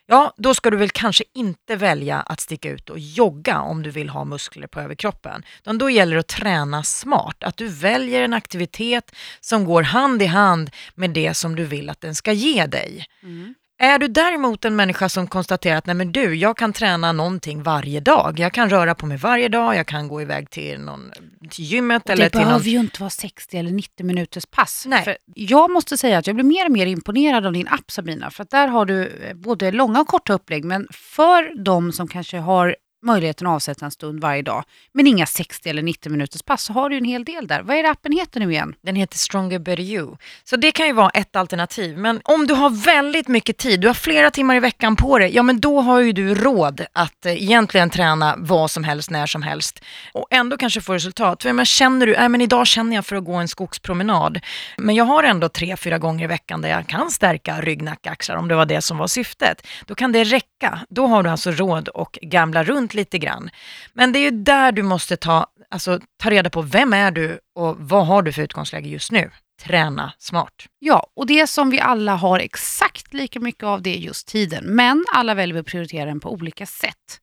Ja, 0.07 0.35
då 0.37 0.55
ska 0.55 0.71
du 0.71 0.77
väl 0.77 0.91
kanske 0.91 1.25
inte 1.35 1.77
välja 1.77 2.21
att 2.21 2.41
sticka 2.41 2.71
ut 2.71 2.91
och 2.91 2.99
jogga 2.99 3.61
om 3.61 3.83
du 3.83 3.91
vill 3.91 4.09
ha 4.09 4.25
muskler 4.25 4.67
på 4.67 4.81
överkroppen. 4.81 5.45
Utan 5.61 5.79
då 5.79 5.91
gäller 5.91 6.15
det 6.15 6.21
att 6.21 6.29
träna 6.29 6.83
smart, 6.83 7.45
att 7.45 7.57
du 7.57 7.69
väljer 7.69 8.23
en 8.23 8.33
aktivitet 8.35 9.17
som 9.41 9.65
går 9.65 9.83
hand 9.83 10.23
i 10.23 10.27
hand 10.27 10.71
med 10.95 11.11
det 11.11 11.35
som 11.35 11.57
du 11.57 11.65
vill 11.65 11.91
att 11.91 12.01
den 12.01 12.15
ska 12.15 12.33
ge 12.33 12.67
dig. 12.67 13.07
Mm. 13.23 13.55
Är 13.85 13.99
du 13.99 14.09
däremot 14.09 14.65
en 14.65 14.77
människa 14.77 15.09
som 15.09 15.27
konstaterar 15.27 15.77
att 15.77 15.87
nej 15.87 15.95
men 15.95 16.13
du, 16.13 16.35
jag 16.35 16.57
kan 16.57 16.73
träna 16.73 17.13
någonting 17.13 17.63
varje 17.63 18.01
dag. 18.01 18.39
Jag 18.39 18.53
kan 18.53 18.71
röra 18.71 18.95
på 18.95 19.07
mig 19.07 19.17
varje 19.17 19.49
dag, 19.49 19.77
jag 19.77 19.87
kan 19.87 20.09
gå 20.09 20.23
iväg 20.23 20.51
till, 20.51 20.81
någon, 20.81 21.11
till 21.51 21.65
gymmet 21.65 22.03
Och 22.05 22.11
eller 22.11 22.25
det 22.25 22.31
till 22.31 22.39
behöver 22.39 22.59
någon... 22.59 22.69
ju 22.69 22.79
inte 22.79 23.01
vara 23.01 23.11
60 23.11 23.57
eller 23.57 23.71
90 23.71 24.07
minuters 24.07 24.47
pass. 24.47 24.85
Nej. 24.89 25.05
För 25.05 25.17
jag 25.35 25.71
måste 25.71 25.99
säga 25.99 26.19
att 26.19 26.27
jag 26.27 26.37
blir 26.37 26.45
mer 26.45 26.65
och 26.67 26.73
mer 26.73 26.87
imponerad 26.87 27.47
av 27.47 27.53
din 27.53 27.69
app 27.69 27.91
Sabina. 27.91 28.31
För 28.31 28.43
att 28.43 28.51
där 28.51 28.69
har 28.69 28.87
du 28.87 29.07
eh, 29.07 29.35
både 29.35 29.73
långa 29.73 30.01
och 30.01 30.07
korta 30.07 30.33
upplägg. 30.33 30.65
Men 30.65 30.89
för 30.93 31.65
de 31.65 31.93
som 31.93 32.09
kanske 32.09 32.39
har 32.39 32.77
möjligheten 33.05 33.47
att 33.47 33.55
avsätta 33.55 33.85
en 33.85 33.91
stund 33.91 34.21
varje 34.21 34.43
dag, 34.43 34.65
men 34.93 35.07
inga 35.07 35.27
60 35.27 35.69
eller 35.69 35.83
90 35.83 36.13
minuters 36.13 36.43
pass, 36.43 36.63
så 36.63 36.73
har 36.73 36.91
du 36.91 36.97
en 36.97 37.05
hel 37.05 37.25
del 37.25 37.47
där. 37.47 37.63
Vad 37.63 37.77
är 37.77 37.83
det 37.83 37.91
appen 37.91 38.13
heter 38.13 38.41
nu 38.41 38.53
igen? 38.53 38.75
Den 38.83 38.97
heter 38.97 39.19
Stronger 39.19 39.59
Better 39.59 39.83
You. 39.83 40.17
Så 40.45 40.57
det 40.57 40.73
kan 40.73 40.87
ju 40.87 40.93
vara 40.93 41.11
ett 41.11 41.37
alternativ. 41.37 41.99
Men 41.99 42.21
om 42.25 42.47
du 42.47 42.55
har 42.55 42.71
väldigt 42.71 43.29
mycket 43.29 43.59
tid, 43.59 43.81
du 43.81 43.87
har 43.87 43.95
flera 43.95 44.31
timmar 44.31 44.57
i 44.57 44.61
veckan 44.61 44.97
på 44.97 45.19
dig, 45.19 45.35
ja 45.35 45.43
men 45.43 45.61
då 45.61 45.81
har 45.81 46.01
ju 46.01 46.13
du 46.13 46.35
råd 46.35 46.87
att 46.93 47.27
eh, 47.27 47.43
egentligen 47.43 47.91
träna 47.91 48.35
vad 48.39 48.71
som 48.71 48.85
helst, 48.85 49.11
när 49.11 49.27
som 49.27 49.43
helst. 49.43 49.81
Och 50.13 50.27
ändå 50.31 50.57
kanske 50.57 50.81
få 50.81 50.95
resultat. 50.95 51.43
För 51.43 51.53
men 51.53 51.67
känner 51.67 52.07
du, 52.07 52.15
äh, 52.15 52.29
men 52.29 52.41
idag 52.41 52.67
känner 52.67 52.97
jag 52.97 53.07
för 53.07 53.17
att 53.17 53.25
gå 53.25 53.35
en 53.35 53.49
skogspromenad. 53.49 54.41
Men 54.77 54.95
jag 54.95 55.05
har 55.05 55.25
ändå 55.25 55.49
tre, 55.49 55.77
fyra 55.77 55.99
gånger 55.99 56.25
i 56.25 56.27
veckan 56.27 56.63
där 56.63 56.69
jag 56.69 56.87
kan 56.87 57.11
stärka 57.11 57.61
rygg, 57.61 57.83
nacke, 57.83 58.11
axlar, 58.11 58.37
om 58.37 58.49
det 58.49 58.55
var 58.55 58.67
det 58.67 58.83
som 58.83 58.99
var 58.99 59.07
syftet. 59.07 59.67
Då 59.87 59.95
kan 59.95 60.13
det 60.13 60.25
räcka. 60.25 60.81
Då 60.89 61.07
har 61.07 61.23
du 61.23 61.31
alltså 61.31 61.51
råd 61.51 61.89
att 61.95 62.13
gamla 62.13 62.65
runt 62.65 62.94
lite 62.95 63.19
grann. 63.19 63.51
Men 63.93 64.13
det 64.13 64.19
är 64.19 64.23
ju 64.23 64.31
där 64.31 64.73
du 64.73 64.83
måste 64.83 65.17
ta, 65.17 65.47
alltså, 65.71 66.01
ta 66.23 66.31
reda 66.31 66.51
på 66.51 66.63
vem 66.63 66.93
är 66.93 67.11
du 67.11 67.39
och 67.55 67.77
vad 67.79 68.07
har 68.07 68.23
du 68.23 68.33
för 68.33 68.43
utgångsläge 68.43 68.89
just 68.89 69.13
nu. 69.13 69.31
Träna 69.63 70.13
smart. 70.19 70.55
Ja, 70.79 71.07
och 71.17 71.27
det 71.27 71.47
som 71.47 71.71
vi 71.71 71.81
alla 71.81 72.15
har 72.15 72.39
exakt 72.39 73.15
lika 73.15 73.41
mycket 73.41 73.65
av 73.65 73.83
det 73.83 73.97
är 73.97 73.99
just 73.99 74.29
tiden. 74.29 74.65
Men 74.65 75.05
alla 75.15 75.35
väljer 75.35 75.61
att 75.61 75.67
prioritera 75.67 76.07
den 76.07 76.21
på 76.21 76.33
olika 76.33 76.67
sätt. 76.67 77.21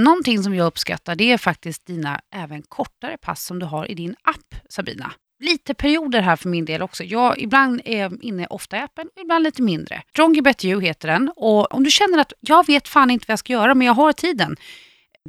Någonting 0.00 0.42
som 0.42 0.54
jag 0.54 0.66
uppskattar 0.66 1.14
det 1.14 1.32
är 1.32 1.38
faktiskt 1.38 1.86
dina 1.86 2.20
även 2.34 2.62
kortare 2.62 3.16
pass 3.16 3.44
som 3.44 3.58
du 3.58 3.66
har 3.66 3.90
i 3.90 3.94
din 3.94 4.14
app 4.22 4.54
Sabina. 4.68 5.12
Lite 5.42 5.74
perioder 5.74 6.20
här 6.20 6.36
för 6.36 6.48
min 6.48 6.64
del 6.64 6.82
också. 6.82 7.04
Jag 7.04 7.38
ibland 7.38 7.80
är 7.84 7.98
jag 7.98 8.24
inne 8.24 8.46
ofta 8.46 8.76
i 8.76 8.80
appen, 8.80 9.08
ibland 9.22 9.44
lite 9.44 9.62
mindre. 9.62 10.02
Stronger 10.10 10.42
Better 10.42 10.68
You 10.68 10.80
heter 10.80 11.08
den 11.08 11.32
och 11.36 11.74
om 11.74 11.84
du 11.84 11.90
känner 11.90 12.18
att 12.18 12.32
jag 12.40 12.66
vet 12.66 12.88
fan 12.88 13.10
inte 13.10 13.24
vad 13.28 13.32
jag 13.32 13.38
ska 13.38 13.52
göra 13.52 13.74
men 13.74 13.86
jag 13.86 13.94
har 13.94 14.12
tiden. 14.12 14.56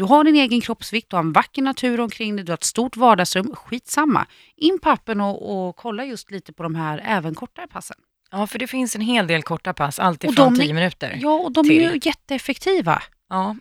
Du 0.02 0.06
har 0.06 0.24
din 0.24 0.36
egen 0.36 0.62
kroppsvikt, 0.62 1.10
du 1.10 1.16
har 1.16 1.24
en 1.24 1.32
vacker 1.34 1.62
natur 1.62 2.00
omkring 2.00 2.36
dig, 2.36 2.46
du 2.46 2.52
har 2.52 2.58
ett 2.58 2.64
stort 2.64 2.98
vardagsrum. 2.98 3.56
Skitsamma. 3.56 4.26
In 4.56 4.80
på 4.80 4.90
appen 4.90 5.22
och, 5.22 5.68
och 5.68 5.76
kolla 5.76 6.06
just 6.06 6.32
lite 6.32 6.54
på 6.54 6.64
de 6.64 6.76
här 6.76 7.02
även 7.06 7.36
kortare 7.36 7.68
passen. 7.68 7.98
Ja, 8.32 8.48
för 8.48 8.60
det 8.60 8.68
finns 8.68 8.96
en 8.96 9.02
hel 9.02 9.28
del 9.28 9.44
korta 9.44 9.74
pass, 9.74 10.00
alltifrån 10.00 10.54
är- 10.54 10.60
10 10.60 10.74
minuter. 10.74 11.18
Ja, 11.22 11.30
och 11.34 11.52
de 11.52 11.66
är 11.66 11.70
Till. 11.70 11.82
ju 11.82 12.00
jätteeffektiva. 12.04 13.04
Ja, 13.30 13.56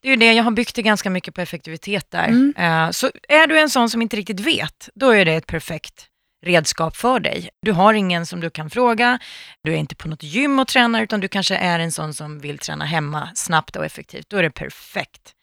det 0.00 0.08
är 0.08 0.10
ju 0.10 0.16
det. 0.16 0.32
Jag 0.32 0.44
har 0.44 0.50
byggt 0.50 0.74
det 0.74 0.82
ganska 0.82 1.10
mycket 1.10 1.34
på 1.34 1.40
effektivitet 1.40 2.10
där. 2.10 2.28
Mm. 2.28 2.54
Eh, 2.56 2.90
Så 2.90 3.10
är 3.28 3.46
du 3.46 3.58
en 3.60 3.70
sån 3.70 3.90
som 3.90 4.02
inte 4.02 4.16
riktigt 4.16 4.40
vet, 4.40 4.88
då 4.94 5.10
är 5.10 5.24
det 5.24 5.32
ett 5.34 5.46
perfekt 5.46 6.06
redskap 6.46 6.96
för 6.96 7.20
dig. 7.20 7.48
Du 7.62 7.72
har 7.72 7.94
ingen 7.94 8.26
som 8.26 8.40
du 8.40 8.50
kan 8.50 8.70
fråga, 8.70 9.18
du 9.64 9.72
är 9.72 9.76
inte 9.76 9.94
på 9.96 10.08
något 10.08 10.22
gym 10.22 10.58
och 10.58 10.68
tränar, 10.68 11.02
utan 11.02 11.20
du 11.20 11.28
kanske 11.28 11.56
är 11.56 11.78
en 11.78 11.92
sån 11.92 12.14
som 12.14 12.38
vill 12.38 12.58
träna 12.58 12.84
hemma 12.84 13.28
snabbt 13.34 13.76
och 13.76 13.84
effektivt. 13.84 14.26
Då 14.28 14.36
är 14.36 14.42
det 14.42 14.50
perfekt. 14.50 15.34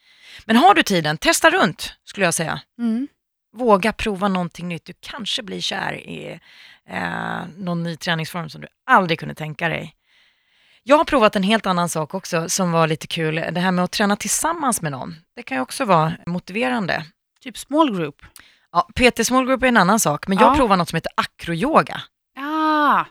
Men 0.45 0.56
har 0.58 0.73
du 0.73 0.84
tiden, 0.84 1.17
testa 1.17 1.50
runt 1.50 1.93
skulle 2.04 2.26
jag 2.26 2.34
säga. 2.34 2.62
Mm. 2.80 3.08
Våga 3.56 3.93
prova 3.93 4.28
någonting 4.28 4.67
nytt. 4.67 4.86
Du 4.86 4.93
kanske 5.00 5.43
blir 5.43 5.62
kär 5.62 5.93
i 5.93 6.39
eh, 6.89 7.39
någon 7.58 7.84
ny 7.84 7.95
träningsform 7.95 8.50
som 8.50 8.62
du 8.62 8.67
aldrig 8.86 9.19
kunde 9.19 9.36
tänka 9.36 9.69
dig. 9.69 9.93
Jag 10.84 10.97
har 10.97 11.04
provat 11.06 11.36
en 11.36 11.43
helt 11.43 11.65
annan 11.65 11.89
sak 11.89 12.13
också 12.13 12.50
som 12.50 12.71
var 12.71 12.88
lite 12.88 13.08
kul. 13.08 13.36
Det 13.52 13.60
här 13.60 13.71
med 13.71 13.84
att 13.86 13.91
träna 13.91 14.15
tillsammans 14.15 14.82
med 14.82 14.91
någon. 14.91 15.15
Det 15.36 15.43
kan 15.43 15.58
ju 15.58 15.62
också 15.62 15.86
vara 15.86 16.13
motiverande. 16.26 17.06
Typ 17.41 17.58
small 17.58 17.95
group. 17.97 18.15
Ja, 18.71 18.88
PT 18.95 19.26
Small 19.28 19.45
Group 19.45 19.63
är 19.63 19.67
en 19.67 19.78
annan 19.78 20.00
sak, 20.00 20.28
men 20.28 20.38
jag 20.38 20.52
Ja. 20.52 20.56
provar 20.56 20.78
något 20.78 20.89
som 20.89 20.97
heter 20.97 21.12
akroyoga. 21.15 22.02
Ah, 22.39 23.06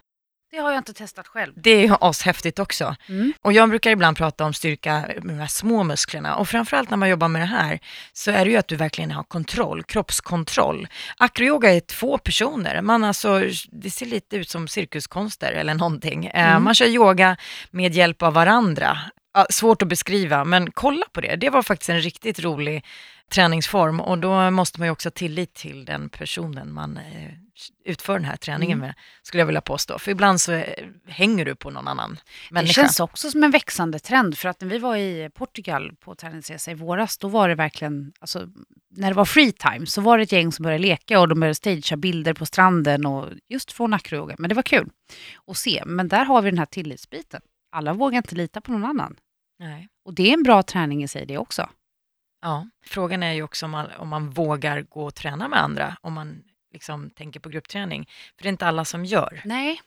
det 0.56 0.62
har 0.62 0.70
jag 0.70 0.80
inte 0.80 0.92
testat 0.92 1.26
själv. 1.26 1.52
Det 1.56 1.70
är 1.86 1.96
ashäftigt 2.00 2.58
också. 2.58 2.96
Mm. 3.08 3.32
Och 3.42 3.52
jag 3.52 3.68
brukar 3.68 3.90
ibland 3.90 4.16
prata 4.16 4.44
om 4.44 4.52
styrka 4.52 5.04
med 5.22 5.34
de 5.36 5.40
här 5.40 5.46
små 5.46 5.82
musklerna 5.82 6.36
och 6.36 6.48
framförallt 6.48 6.90
när 6.90 6.96
man 6.96 7.08
jobbar 7.08 7.28
med 7.28 7.42
det 7.42 7.46
här 7.46 7.78
så 8.12 8.30
är 8.30 8.44
det 8.44 8.50
ju 8.50 8.56
att 8.56 8.68
du 8.68 8.76
verkligen 8.76 9.10
har 9.10 9.22
kontroll, 9.22 9.82
kroppskontroll. 9.82 10.88
Akroyoga 11.16 11.72
är 11.74 11.80
två 11.80 12.18
personer, 12.18 12.82
man 12.82 13.04
alltså, 13.04 13.42
det 13.72 13.90
ser 13.90 14.06
lite 14.06 14.36
ut 14.36 14.48
som 14.48 14.68
cirkuskonster 14.68 15.52
eller 15.52 15.74
någonting. 15.74 16.26
Eh, 16.26 16.46
Mm. 16.46 16.64
Man 16.64 16.74
kör 16.74 16.86
yoga 16.86 17.36
med 17.70 17.94
hjälp 17.94 18.22
av 18.22 18.32
varandra. 18.34 18.98
Svårt 19.50 19.82
att 19.82 19.88
beskriva, 19.88 20.44
men 20.44 20.70
kolla 20.70 21.06
på 21.12 21.20
det. 21.20 21.36
Det 21.36 21.50
var 21.50 21.62
faktiskt 21.62 21.88
en 21.90 22.00
riktigt 22.00 22.40
rolig 22.40 22.84
träningsform 23.30 24.00
och 24.00 24.18
då 24.18 24.50
måste 24.50 24.80
man 24.80 24.86
ju 24.88 24.92
också 24.92 25.06
ha 25.06 25.10
tillit 25.12 25.54
till 25.54 25.84
den 25.84 26.08
personen 26.08 26.72
man 26.72 26.96
eh, 26.96 27.30
utför 27.84 28.12
den 28.12 28.24
här 28.24 28.36
träningen 28.36 28.78
Mm. 28.78 28.86
med, 28.86 28.94
skulle 29.22 29.40
jag 29.40 29.46
vilja 29.46 29.60
påstå. 29.60 29.98
För 29.98 30.10
ibland 30.10 30.40
så 30.40 30.52
eh, 30.52 30.84
hänger 31.06 31.44
du 31.44 31.54
på 31.54 31.70
någon 31.70 31.88
annan 31.88 32.14
Det 32.48 32.54
människa. 32.54 32.72
känns 32.72 33.00
också 33.00 33.30
som 33.30 33.42
en 33.44 33.50
växande 33.50 33.98
trend 33.98 34.38
för 34.38 34.48
att 34.48 34.60
när 34.60 34.68
vi 34.68 34.78
var 34.78 34.96
i 34.96 35.30
Portugal 35.34 35.92
på 36.00 36.14
träningsresa 36.14 36.70
i 36.70 36.74
våras, 36.74 37.18
då 37.18 37.28
var 37.28 37.48
det 37.48 37.54
verkligen, 37.54 38.12
alltså, 38.20 38.48
när 38.90 39.08
det 39.08 39.14
var 39.16 39.24
free 39.24 39.52
time 39.52 39.86
så 39.86 40.00
var 40.00 40.16
det 40.18 40.22
ett 40.24 40.32
gäng 40.32 40.52
som 40.52 40.62
började 40.62 40.82
leka 40.82 41.20
och 41.20 41.28
de 41.28 41.40
började 41.40 41.54
stagea 41.54 41.96
bilder 41.96 42.34
på 42.34 42.46
stranden 42.46 43.06
och 43.06 43.26
just 43.48 43.72
från 43.72 43.94
akroyoga. 43.94 44.34
Men 44.38 44.48
det 44.48 44.54
var 44.54 44.62
kul 44.62 44.88
att 45.46 45.56
se. 45.56 45.82
Men 45.86 46.08
där 46.08 46.24
har 46.24 46.42
vi 46.42 46.50
den 46.50 46.58
här 46.58 46.66
tillitsbiten. 46.66 47.40
Alla 47.72 47.92
vågar 47.92 48.16
inte 48.16 48.34
lita 48.34 48.60
på 48.60 48.72
någon 48.72 48.84
annan. 48.84 49.16
Nej. 49.58 49.88
Och 50.04 50.14
det 50.14 50.28
är 50.30 50.34
en 50.34 50.42
bra 50.42 50.62
träning 50.62 51.02
i 51.04 51.08
sig 51.08 51.26
det 51.26 51.38
också. 51.38 51.68
Ja. 52.40 52.68
Frågan 52.86 53.22
är 53.22 53.32
ju 53.32 53.42
också 53.42 53.66
om 53.66 53.70
man, 53.70 53.90
om 53.90 54.08
man 54.08 54.30
vågar 54.30 54.80
gå 54.82 55.04
och 55.06 55.14
träna 55.14 55.48
med 55.48 55.62
andra, 55.62 55.96
om 56.00 56.12
man 56.12 56.42
liksom 56.72 57.10
tänker 57.10 57.40
på 57.40 57.48
gruppträning. 57.48 58.08
För 58.36 58.42
det 58.42 58.48
är 58.48 58.52
inte 58.52 58.66
alla 58.66 58.84
som 58.84 59.04
gör. 59.04 59.42
Nej. 59.44 59.80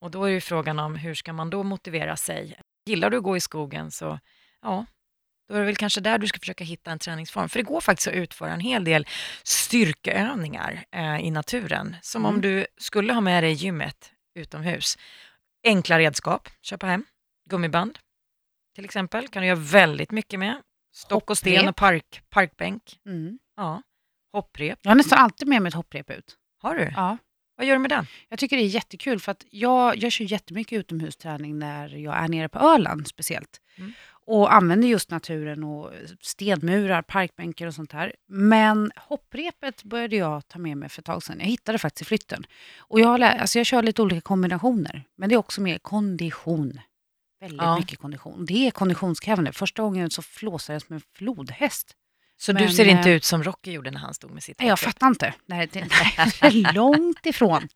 Och 0.00 0.10
då 0.10 0.24
är 0.24 0.28
ju 0.28 0.40
frågan 0.40 0.78
om 0.78 0.94
hur 0.96 1.14
ska 1.14 1.32
man 1.32 1.50
då 1.50 1.62
motivera 1.62 2.16
sig? 2.16 2.60
Gillar 2.86 3.10
du 3.10 3.16
att 3.16 3.22
gå 3.22 3.36
i 3.36 3.40
skogen 3.40 3.90
så, 3.90 4.18
ja, 4.62 4.86
då 5.48 5.54
är 5.54 5.58
det 5.58 5.66
väl 5.66 5.76
kanske 5.76 6.00
där 6.00 6.18
du 6.18 6.26
ska 6.26 6.38
försöka 6.38 6.64
hitta 6.64 6.90
en 6.90 6.98
träningsform. 6.98 7.48
För 7.48 7.58
det 7.58 7.62
går 7.62 7.80
faktiskt 7.80 8.08
att 8.08 8.14
utföra 8.14 8.52
en 8.52 8.60
hel 8.60 8.84
del 8.84 9.06
styrkeövningar 9.42 10.84
eh, 10.92 11.18
i 11.20 11.30
naturen, 11.30 11.96
som 12.02 12.24
om 12.24 12.34
Mm. 12.34 12.40
du 12.40 12.66
skulle 12.76 13.12
ha 13.12 13.20
med 13.20 13.44
dig 13.44 13.52
gymmet 13.52 14.12
utomhus. 14.34 14.98
Enkla 15.64 15.98
redskap, 15.98 16.48
köpa 16.62 16.86
hem, 16.86 17.04
gummiband 17.50 17.98
till 18.74 18.84
exempel, 18.84 19.28
kan 19.28 19.42
du 19.42 19.46
göra 19.48 19.58
väldigt 19.58 20.10
mycket 20.10 20.40
med. 20.40 20.62
Stock 20.98 21.30
och 21.30 21.38
sten 21.38 21.68
och 21.68 21.76
park, 21.76 22.22
parkbänk. 22.30 22.82
Mm. 23.06 23.38
Ja, 23.56 23.82
hopprep. 24.32 24.78
Jag 24.82 24.90
har 24.90 24.96
nästan 24.96 25.18
alltid 25.18 25.48
med 25.48 25.62
mig 25.62 25.68
ett 25.68 25.74
hopprep 25.74 26.10
ut. 26.10 26.36
Har 26.62 26.74
du? 26.74 26.92
Ja. 26.96 27.18
Vad 27.56 27.66
gör 27.66 27.74
du 27.74 27.78
med 27.78 27.90
den? 27.90 28.06
Jag 28.28 28.38
tycker 28.38 28.56
det 28.56 28.62
är 28.62 28.66
jättekul 28.66 29.20
för 29.20 29.32
att 29.32 29.44
jag, 29.50 29.96
jag 29.96 30.12
kör 30.12 30.24
jättemycket 30.24 30.78
utomhusträning 30.78 31.58
när 31.58 31.88
jag 31.88 32.16
är 32.16 32.28
nere 32.28 32.48
på 32.48 32.58
Öland 32.58 33.06
speciellt. 33.06 33.60
Mm. 33.76 33.92
Och 34.10 34.54
använder 34.54 34.88
just 34.88 35.10
naturen 35.10 35.64
och 35.64 35.92
stenmurar, 36.20 37.02
parkbänkar 37.02 37.66
och 37.66 37.74
sånt 37.74 37.92
här. 37.92 38.14
Men 38.28 38.92
hopprepet 38.96 39.82
började 39.82 40.16
jag 40.16 40.48
ta 40.48 40.58
med 40.58 40.76
mig 40.76 40.88
för 40.88 41.00
ett 41.02 41.06
tag 41.06 41.22
sedan. 41.22 41.36
Jag 41.38 41.46
hittade 41.46 41.74
det 41.74 41.78
faktiskt 41.78 42.02
i 42.02 42.04
flytten. 42.04 42.46
Och 42.78 43.00
jag, 43.00 43.22
alltså 43.22 43.58
jag 43.58 43.66
kör 43.66 43.82
lite 43.82 44.02
olika 44.02 44.20
kombinationer. 44.20 45.04
Men 45.16 45.28
det 45.28 45.34
är 45.34 45.38
också 45.38 45.60
mer 45.60 45.78
kondition. 45.78 46.80
Väldigt 47.40 47.60
Ja. 47.62 47.78
mycket 47.78 47.98
kondition. 47.98 48.44
Det 48.46 48.66
är 48.66 48.70
konditionskrävande. 48.70 49.52
Första 49.52 49.82
gången 49.82 50.10
så 50.10 50.22
flåsade 50.22 50.74
jag 50.74 50.82
som 50.82 50.94
en 50.96 51.02
flodhäst. 51.16 51.94
Så 52.40 52.52
Men, 52.52 52.62
du 52.62 52.72
ser 52.72 52.84
inte 52.84 53.10
eh, 53.10 53.16
ut 53.16 53.24
som 53.24 53.44
Rocky 53.44 53.72
gjorde 53.72 53.90
när 53.90 54.00
han 54.00 54.14
stod 54.14 54.30
med 54.30 54.42
sitt 54.42 54.58
Nej, 54.58 54.68
jag 54.68 54.78
fattar 54.78 55.06
inte. 55.06 55.34
Nej, 55.46 55.68
det, 55.72 55.86
nej, 56.42 56.66
långt 56.74 57.26
ifrån. 57.26 57.68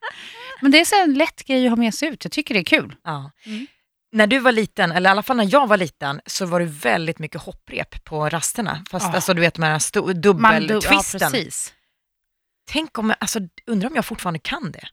Men 0.61 0.71
det 0.71 0.81
är 0.81 0.85
så 0.85 1.03
en 1.03 1.15
lätt 1.15 1.45
grej 1.45 1.67
att 1.67 1.71
ha 1.71 1.77
med 1.77 1.95
sig 1.95 2.09
ut. 2.09 2.25
Jag 2.25 2.33
tycker 2.33 2.55
det 2.55 2.61
är 2.61 2.65
kul. 2.65 2.95
Ja. 3.05 3.31
Mm. 3.47 3.67
När 4.13 4.27
du 4.27 4.39
var 4.39 4.53
liten, 4.53 4.93
eller 4.93 5.11
i 5.11 5.13
alla 5.13 5.23
fall 5.23 5.37
när 5.37 5.49
jag 5.53 5.67
var 5.67 5.77
liten, 5.77 6.21
så 6.27 6.47
var 6.47 6.61
det 6.61 6.67
väldigt 6.67 7.19
mycket 7.19 7.41
hopprep 7.41 8.05
på 8.05 8.29
rasterna. 8.29 8.85
Fast 8.91 9.07
Ja. 9.07 9.13
alltså 9.15 9.35
du 9.35 9.41
vet 9.41 9.55
de 9.55 9.63
här 9.63 9.79
sto- 9.79 10.39
Man, 10.39 10.67
du, 10.67 10.75
ja, 10.83 11.03
precis. 11.13 11.75
Tänk 12.71 12.99
om, 12.99 13.15
alltså 13.21 13.41
undrar 13.67 13.89
om 13.91 13.95
jag 13.97 14.05
fortfarande 14.05 14.39
kan 14.39 14.73
det. 14.73 14.89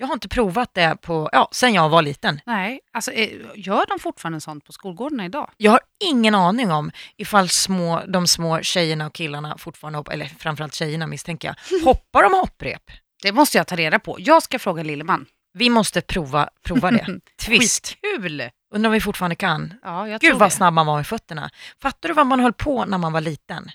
Jag 0.00 0.06
har 0.06 0.14
inte 0.14 0.28
provat 0.28 0.74
det 0.74 0.96
på, 1.02 1.28
ja, 1.32 1.48
sen 1.52 1.74
jag 1.74 1.88
var 1.88 2.02
liten. 2.02 2.40
Nej, 2.46 2.80
alltså, 2.92 3.12
eh, 3.12 3.28
gör 3.54 3.86
de 3.86 3.98
fortfarande 3.98 4.40
sånt 4.40 4.64
på 4.64 4.72
skolgårdarna 4.72 5.24
idag? 5.24 5.50
Jag 5.56 5.70
har 5.70 5.80
ingen 6.04 6.34
aning 6.34 6.70
om 6.72 6.90
ifall 7.16 7.48
små, 7.48 8.02
de 8.08 8.26
små 8.26 8.62
tjejerna 8.62 9.06
och 9.06 9.12
killarna 9.12 9.58
fortfarande, 9.58 9.98
hoppar, 9.98 10.12
eller 10.12 10.26
framförallt 10.26 10.74
tjejerna 10.74 11.06
misstänker 11.06 11.48
jag, 11.48 11.80
hoppar 11.84 12.22
de 12.22 12.32
hopprep? 12.32 12.82
Det 13.22 13.32
måste 13.32 13.58
jag 13.58 13.66
ta 13.66 13.76
reda 13.76 13.98
på. 13.98 14.16
Jag 14.20 14.42
ska 14.42 14.58
fråga 14.58 14.82
Lilleman. 14.82 15.26
Vi 15.52 15.70
måste 15.70 16.00
prova, 16.00 16.48
prova 16.62 16.90
det. 16.90 17.20
Twist. 17.46 17.86
Skitkul! 17.86 18.50
Undrar 18.74 18.88
om 18.88 18.92
vi 18.92 19.00
fortfarande 19.00 19.36
kan. 19.36 19.74
Ja, 19.82 20.08
jag 20.08 20.20
Gud 20.20 20.30
tror 20.30 20.40
vad 20.40 20.48
det. 20.48 20.54
snabb 20.54 20.74
man 20.74 20.86
var 20.86 20.96
med 20.96 21.06
fötterna. 21.06 21.50
Fattar 21.82 22.08
du 22.08 22.14
vad 22.14 22.26
man 22.26 22.40
höll 22.40 22.52
på 22.52 22.84
när 22.84 22.98
man 22.98 23.12
var 23.12 23.20
liten? 23.20 23.70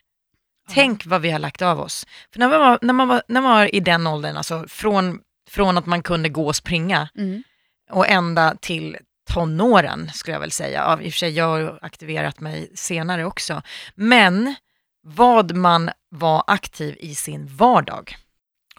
Tänk 0.69 1.05
vad 1.05 1.21
vi 1.21 1.31
har 1.31 1.39
lagt 1.39 1.61
av 1.61 1.79
oss. 1.79 2.07
För 2.33 2.39
när 2.39 2.49
man 2.49 2.59
var, 2.59 2.79
när 2.81 2.93
man 2.93 3.07
var, 3.07 3.23
när 3.27 3.41
man 3.41 3.51
var 3.51 3.75
i 3.75 3.79
den 3.79 4.07
åldern, 4.07 4.37
alltså 4.37 4.65
från, 4.67 5.19
från 5.55 5.77
att 5.77 5.85
man 5.85 6.03
kunde 6.03 6.29
gå 6.29 6.47
och 6.47 6.55
springa 6.55 7.09
Mm. 7.17 7.43
och 7.91 8.07
ända 8.07 8.55
till 8.61 8.97
tonåren 9.33 10.09
skulle 10.13 10.35
jag 10.35 10.39
väl 10.41 10.51
säga. 10.51 10.79
Ja, 10.79 11.01
I 11.01 11.09
och 11.09 11.13
för 11.13 11.17
sig, 11.17 11.31
jag 11.31 11.45
har 11.47 11.79
aktiverat 11.81 12.39
mig 12.39 12.71
senare 12.75 13.25
också. 13.25 13.61
Men 13.95 14.55
vad 15.01 15.55
man 15.55 15.89
var 16.09 16.43
aktiv 16.47 16.97
i 16.99 17.15
sin 17.15 17.47
vardag. 17.47 18.15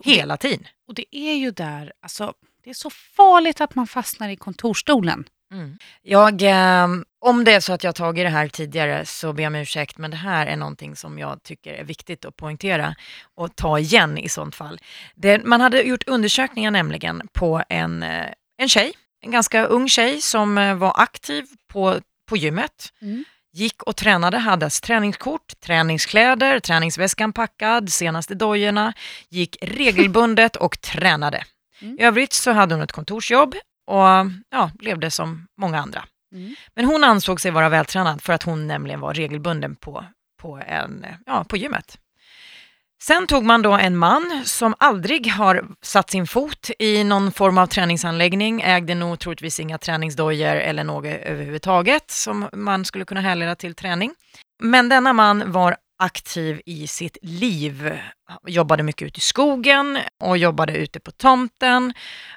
Hela 0.05 0.37
tiden. 0.37 0.67
Och 0.89 0.95
det 0.95 1.17
är 1.17 1.35
ju 1.35 1.51
där, 1.51 1.93
alltså, 2.03 2.35
det 2.65 2.71
är 2.71 2.75
så 2.75 2.91
farligt 2.91 3.61
att 3.61 3.75
man 3.75 3.87
fastnar 3.87 4.29
i 4.29 4.37
kontorstolen. 4.37 5.25
Mm. 5.53 5.79
Jag, 6.03 6.43
eh, 6.43 6.89
om 7.21 7.45
det 7.45 7.53
är 7.53 7.61
så 7.61 7.73
att 7.73 7.85
jag 7.85 7.89
har 7.89 7.93
tagit 7.93 8.25
det 8.25 8.31
här 8.31 8.49
tidigare 8.49 9.07
så 9.07 9.33
ber 9.33 9.43
jag 9.43 9.51
om 9.51 9.55
ursäkt, 9.55 9.99
men 9.99 10.11
det 10.11 10.17
här 10.17 10.47
är 10.47 10.57
någonting 10.57 10.97
som 10.97 11.19
jag 11.19 11.43
tycker 11.43 11.75
är 11.75 11.85
viktigt 11.85 12.25
att 12.25 12.37
poängtera 12.37 12.95
och 13.35 13.57
ta 13.57 13.79
igen 13.79 14.19
i 14.19 14.29
sånt 14.29 14.55
fall. 14.55 14.79
Det, 15.15 15.45
man 15.45 15.61
hade 15.61 15.83
gjort 15.83 16.09
undersökningar 16.09 16.71
nämligen 16.71 17.29
på 17.33 17.63
en, 17.69 18.03
eh, 18.03 18.27
en 18.59 18.69
tjej, 18.69 18.93
en 19.21 19.31
ganska 19.31 19.65
ung 19.65 19.89
tjej 19.89 20.21
som 20.21 20.59
eh, 20.59 20.75
var 20.75 20.93
aktiv 21.01 21.47
på, 21.73 22.01
på 22.29 22.37
gymmet, 22.37 22.93
Mm. 23.03 23.25
gick 23.53 23.83
och 23.83 23.97
tränade, 23.97 24.39
hade 24.39 24.71
träningskort, 24.71 25.61
träningskläder, 25.61 26.61
träningsväskan 26.61 27.33
packad, 27.33 27.93
senaste 27.93 28.35
dojorna, 28.35 28.93
gick 29.29 29.57
regelbundet 29.63 30.57
och 30.57 30.81
tränade. 30.81 31.45
Mm. 31.83 31.99
I 31.99 32.03
övrigt 32.03 32.33
så 32.33 32.53
hade 32.53 32.75
hon 32.75 32.83
ett 32.85 32.93
kontorsjobb 32.93 33.55
och 33.87 34.07
ja, 34.51 34.71
levde 34.81 35.11
som 35.11 35.47
många 35.61 35.81
andra. 35.81 36.05
Mm. 36.33 36.55
Men 36.75 36.85
hon 36.85 37.05
ansåg 37.05 37.41
sig 37.41 37.51
vara 37.51 37.69
vältränad 37.69 38.23
för 38.23 38.33
att 38.33 38.43
hon 38.43 38.67
nämligen 38.67 39.01
var 39.01 39.15
regelbunden 39.15 39.77
på, 39.77 40.05
på, 40.41 40.61
en, 40.67 41.07
ja, 41.27 41.45
på 41.49 41.57
gymmet. 41.57 41.99
Sen 43.03 43.27
tog 43.27 43.45
man 43.45 43.63
då 43.63 43.73
en 43.73 43.97
man 43.97 44.43
som 44.45 44.75
aldrig 44.79 45.33
har 45.33 45.69
satt 45.83 46.11
sin 46.11 46.27
fot 46.27 46.71
i 46.79 47.05
någon 47.05 47.33
form 47.33 47.59
av 47.59 47.67
träningsanläggning, 47.67 48.63
ägde 48.63 48.95
nog 48.95 49.19
troligtvis 49.19 49.61
inga 49.61 49.79
träningsdojor 49.79 50.57
eller 50.57 50.85
något 50.85 51.07
överhuvudtaget 51.07 52.11
som 52.11 52.49
man 52.53 52.85
skulle 52.85 53.05
kunna 53.05 53.21
härleda 53.21 53.55
till 53.55 53.75
träning. 53.75 54.15
Men 54.63 54.89
denna 54.89 55.13
man 55.13 55.53
var 55.53 55.77
aktiv 55.99 56.61
i 56.67 56.87
sitt 56.87 57.19
liv, 57.23 57.99
jobbade 58.47 58.83
mycket 58.83 59.07
ute 59.07 59.19
i 59.19 59.21
skogen 59.21 59.99
och 60.21 60.39
jobbade 60.39 60.77
ute 60.77 61.01
på 61.01 61.11
tomten 61.11 61.95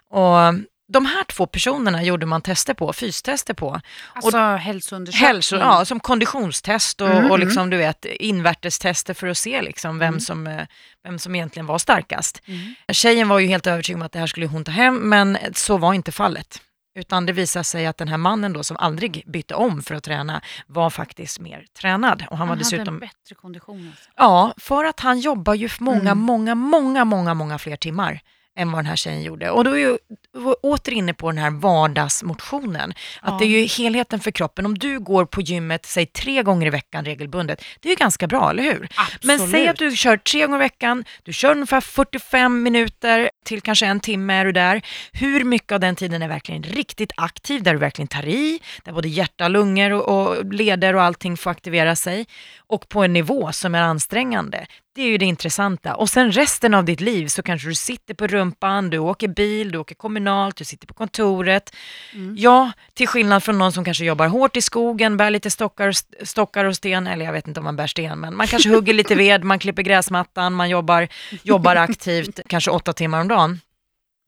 och 0.10 0.54
de 0.92 1.06
här 1.06 1.24
två 1.24 1.46
personerna 1.46 2.04
gjorde 2.04 2.26
man 2.26 2.42
tester 2.42 2.74
på, 2.74 2.94
fystester 2.94 3.54
på. 3.54 3.82
Alltså 4.14 4.38
hälsoundersökning. 4.56 5.28
Hälso, 5.28 5.56
ja, 5.58 5.86
som 5.86 6.00
konditionstest 6.00 7.02
och, 7.02 7.10
Mm, 7.10 7.32
och 7.32 7.40
liksom, 7.40 7.70
du 7.70 7.78
vet, 7.78 8.06
invärtestester 8.06 9.14
för 9.14 9.28
att 9.28 9.38
se 9.38 9.62
liksom 9.62 10.00
vem, 10.00 10.08
Mm. 10.08 10.20
som, 10.20 10.48
eh, 10.48 10.66
vem 11.04 11.20
som 11.20 11.36
egentligen 11.36 11.66
var 11.66 11.78
starkast. 11.78 12.42
Mm. 12.46 12.76
Tjejen 12.92 13.28
var 13.30 13.40
ju 13.40 13.48
helt 13.48 13.68
övertygad 13.68 14.00
om 14.02 14.06
att 14.06 14.12
det 14.12 14.20
här 14.20 14.28
skulle 14.28 14.46
hon 14.48 14.64
ta 14.64 14.72
hem, 14.72 15.10
men 15.10 15.38
så 15.54 15.78
var 15.78 15.94
inte 15.94 16.12
fallet. 16.12 16.62
Utan 17.00 17.26
det 17.26 17.34
visade 17.34 17.64
sig 17.64 17.86
att 17.88 17.98
den 17.98 18.08
här 18.08 18.18
mannen 18.18 18.54
då 18.54 18.64
som 18.64 18.78
aldrig 18.78 19.24
bytte 19.28 19.56
om 19.56 19.82
för 19.82 19.96
att 19.96 20.04
träna 20.04 20.42
var 20.68 20.90
faktiskt 20.90 21.40
mer 21.40 21.66
tränad. 21.80 22.24
Och 22.30 22.38
han 22.38 22.48
var 22.48 22.56
hade 22.56 22.62
dessutom 22.62 22.94
en 22.94 23.00
bättre 23.00 23.36
kondition. 23.36 23.88
Alltså. 23.92 24.10
Ja, 24.16 24.54
för 24.58 24.86
att 24.86 25.00
han 25.00 25.20
jobbar 25.20 25.54
ju 25.54 25.70
många, 25.80 26.00
Mm. 26.12 26.18
många, 26.18 26.56
många, 26.56 27.06
många, 27.06 27.34
många 27.34 27.58
fler 27.58 27.76
timmar 27.76 28.20
än 28.58 28.72
vad 28.72 28.80
den 28.80 28.86
här 28.86 28.96
tjejen 28.96 29.22
gjorde. 29.24 29.50
Och 29.52 29.64
då 29.64 29.72
är 29.72 29.78
ju 29.78 29.98
vi 30.40 30.54
åter 30.64 30.94
inne 30.94 31.14
på 31.14 31.32
den 31.32 31.38
här 31.38 31.50
vardagsmotionen. 31.52 32.92
Att 33.22 33.32
Ja. 33.32 33.38
det 33.40 33.46
är 33.46 33.60
ju 33.60 33.66
helheten 33.66 34.20
för 34.20 34.32
kroppen. 34.32 34.66
Om 34.66 34.78
du 34.78 35.00
går 35.00 35.26
på 35.26 35.42
gymmet, 35.42 35.86
säg 35.86 36.06
tre 36.06 36.44
gånger 36.44 36.68
i 36.68 36.70
veckan 36.70 37.06
regelbundet, 37.06 37.64
det 37.80 37.90
är 37.90 37.92
ju 37.92 37.96
ganska 37.96 38.28
bra, 38.28 38.50
eller 38.50 38.64
hur? 38.64 38.80
Men 39.24 39.36
Absolut. 39.36 39.52
säg 39.52 39.68
att 39.68 39.78
du 39.78 39.92
kör 39.96 40.18
tre 40.18 40.42
gånger 40.42 40.56
i 40.58 40.60
veckan, 40.60 41.04
du 41.24 41.34
kör 41.34 41.52
ungefär 41.52 41.82
45 41.82 42.64
minuter 42.64 43.30
till 43.46 43.62
kanske 43.62 43.86
en 43.86 44.00
timme 44.00 44.34
är 44.34 44.46
du 44.46 44.52
där. 44.52 44.82
Hur 45.12 45.44
mycket 45.44 45.72
av 45.72 45.80
den 45.80 45.96
tiden 45.96 46.22
är 46.22 46.28
verkligen 46.28 46.64
riktigt 46.64 47.12
aktiv, 47.18 47.64
där 47.64 47.74
du 47.74 47.80
verkligen 47.80 48.08
tar 48.08 48.26
i, 48.28 48.60
där 48.84 48.92
både 48.92 49.08
hjärta, 49.08 49.48
lungor 49.48 49.92
och, 49.94 50.08
och 50.38 50.54
leder 50.54 50.96
och 50.96 51.04
allting 51.04 51.38
får 51.38 51.52
aktivera 51.52 51.96
sig 51.96 52.26
och 52.70 52.90
på 52.90 53.04
en 53.04 53.14
nivå 53.14 53.52
som 53.52 53.76
är 53.76 53.82
ansträngande. 53.82 54.66
Det 54.96 55.02
är 55.02 55.08
ju 55.08 55.18
det 55.18 55.26
intressanta. 55.26 55.96
Och 55.96 56.10
sen 56.10 56.32
resten 56.32 56.74
av 56.74 56.86
ditt 56.86 57.02
liv 57.02 57.28
så 57.28 57.44
kanske 57.44 57.68
du 57.68 57.76
sitter 57.76 58.14
på 58.14 58.28
rumpan, 58.28 58.90
du 58.90 58.98
åker 58.98 59.28
bil, 59.28 59.72
du 59.72 59.78
åker 59.78 59.96
kommunalt, 59.96 60.56
du 60.56 60.66
sitter 60.66 60.88
på 60.88 60.94
kontoret. 60.94 61.76
Mm. 62.14 62.36
Ja, 62.38 62.72
till 62.94 63.08
skillnad 63.08 63.44
från 63.44 63.58
någon 63.58 63.72
som 63.72 63.86
kanske 63.86 64.06
jobbar 64.06 64.28
hårt 64.28 64.58
i 64.58 64.62
skogen, 64.62 65.18
bär 65.18 65.30
lite 65.30 65.52
stockar, 65.52 65.94
stockar 66.26 66.66
och 66.66 66.76
sten, 66.76 67.08
eller 67.08 67.26
jag 67.26 67.34
vet 67.34 67.48
inte 67.48 67.60
om 67.60 67.64
man 67.64 67.76
bär 67.76 67.88
sten, 67.88 68.20
men 68.20 68.36
man 68.36 68.48
kanske 68.48 68.70
hugger 68.70 68.94
lite 68.94 69.16
ved, 69.16 69.44
man 69.44 69.60
klipper 69.60 69.82
gräsmattan, 69.82 70.54
man 70.54 70.70
jobbar, 70.70 71.08
jobbar 71.44 71.76
aktivt, 71.76 72.40
kanske 72.48 72.72
åtta 72.72 72.94
timmar 72.94 73.22
om 73.22 73.28
dagen. 73.28 73.60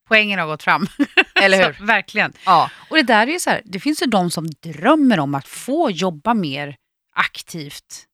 Poängen 0.08 0.40
har 0.40 0.48
gått 0.48 0.64
fram. 0.64 0.88
Eller 1.42 1.66
hur? 1.66 1.74
Så, 1.74 1.86
verkligen. 1.86 2.34
Ja. 2.46 2.70
Och 2.90 2.96
det 2.96 3.04
där 3.04 3.30
är 3.30 3.40
så 3.40 3.50
här, 3.50 3.62
det 3.66 3.80
finns 3.80 4.02
ju 4.02 4.06
de 4.06 4.32
som 4.32 4.50
drömmer 4.64 5.20
om 5.20 5.36
att 5.36 5.48
få 5.48 5.92
jobba 5.92 6.34
mer 6.34 6.76
aktivt 7.16 8.08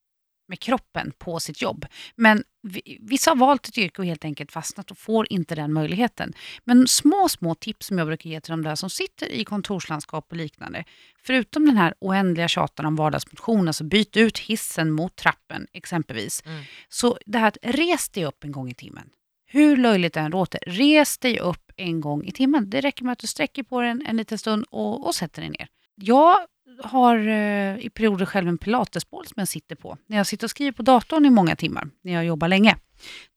med 0.47 0.59
kroppen 0.59 1.13
på 1.17 1.39
sitt 1.39 1.61
jobb. 1.61 1.85
Men 2.15 2.43
vi- 2.61 2.97
vissa 3.01 3.31
har 3.31 3.35
valt 3.35 3.67
ett 3.67 3.77
yrke 3.77 4.01
och 4.01 4.05
helt 4.05 4.25
enkelt 4.25 4.51
fastnat 4.51 4.91
och 4.91 4.97
får 4.97 5.27
inte 5.29 5.55
den 5.55 5.73
möjligheten. 5.73 6.33
Men 6.63 6.87
små, 6.87 7.29
små 7.29 7.55
tips 7.55 7.87
som 7.87 7.97
jag 7.97 8.07
brukar 8.07 8.29
ge 8.29 8.41
till 8.41 8.51
de 8.51 8.61
där 8.63 8.75
som 8.75 8.89
sitter 8.89 9.27
i 9.31 9.43
kontorslandskap 9.45 10.27
och 10.31 10.37
liknande. 10.37 10.83
Förutom 11.23 11.65
den 11.65 11.77
här 11.77 11.93
oändliga 11.99 12.47
tjatan 12.47 12.85
om 12.85 12.95
vardagsmotion, 12.95 13.67
alltså 13.67 13.83
byt 13.83 14.17
ut 14.17 14.37
hissen 14.39 14.91
mot 14.91 15.15
trappen 15.15 15.67
exempelvis. 15.73 16.43
Mm. 16.45 16.63
Så 16.89 17.17
det 17.25 17.37
här 17.37 17.47
att 17.47 17.57
res 17.61 18.09
dig 18.09 18.25
upp 18.25 18.43
en 18.43 18.51
gång 18.51 18.69
i 18.69 18.73
timmen. 18.73 19.09
Hur 19.49 19.77
löjligt 19.77 20.13
det 20.13 20.19
än 20.19 20.31
låter, 20.31 20.59
res 20.67 21.17
dig 21.17 21.39
upp 21.39 21.71
en 21.77 22.01
gång 22.01 22.23
i 22.25 22.31
timmen. 22.31 22.69
Det 22.69 22.81
räcker 22.81 23.03
med 23.03 23.11
att 23.11 23.19
du 23.19 23.27
sträcker 23.27 23.63
på 23.63 23.81
den 23.81 24.05
en 24.07 24.17
liten 24.17 24.37
stund 24.37 24.65
och, 24.69 25.07
och 25.07 25.15
sätter 25.15 25.41
dig 25.41 25.49
ner. 25.49 25.67
Jag 25.95 26.37
har 26.83 27.27
eh, 27.27 27.77
i 27.79 27.89
perioder 27.93 28.25
själv 28.25 28.47
en 28.47 28.57
pilatesboll 28.57 29.27
som 29.27 29.35
jag 29.35 29.47
sitter 29.47 29.75
på. 29.75 29.97
När 30.07 30.17
jag 30.17 30.27
sitter 30.27 30.47
och 30.47 30.51
skriver 30.51 30.71
på 30.71 30.83
datorn 30.83 31.25
i 31.25 31.29
många 31.29 31.55
timmar, 31.55 31.89
när 32.01 32.13
jag 32.13 32.25
jobbar 32.25 32.47
länge. 32.47 32.75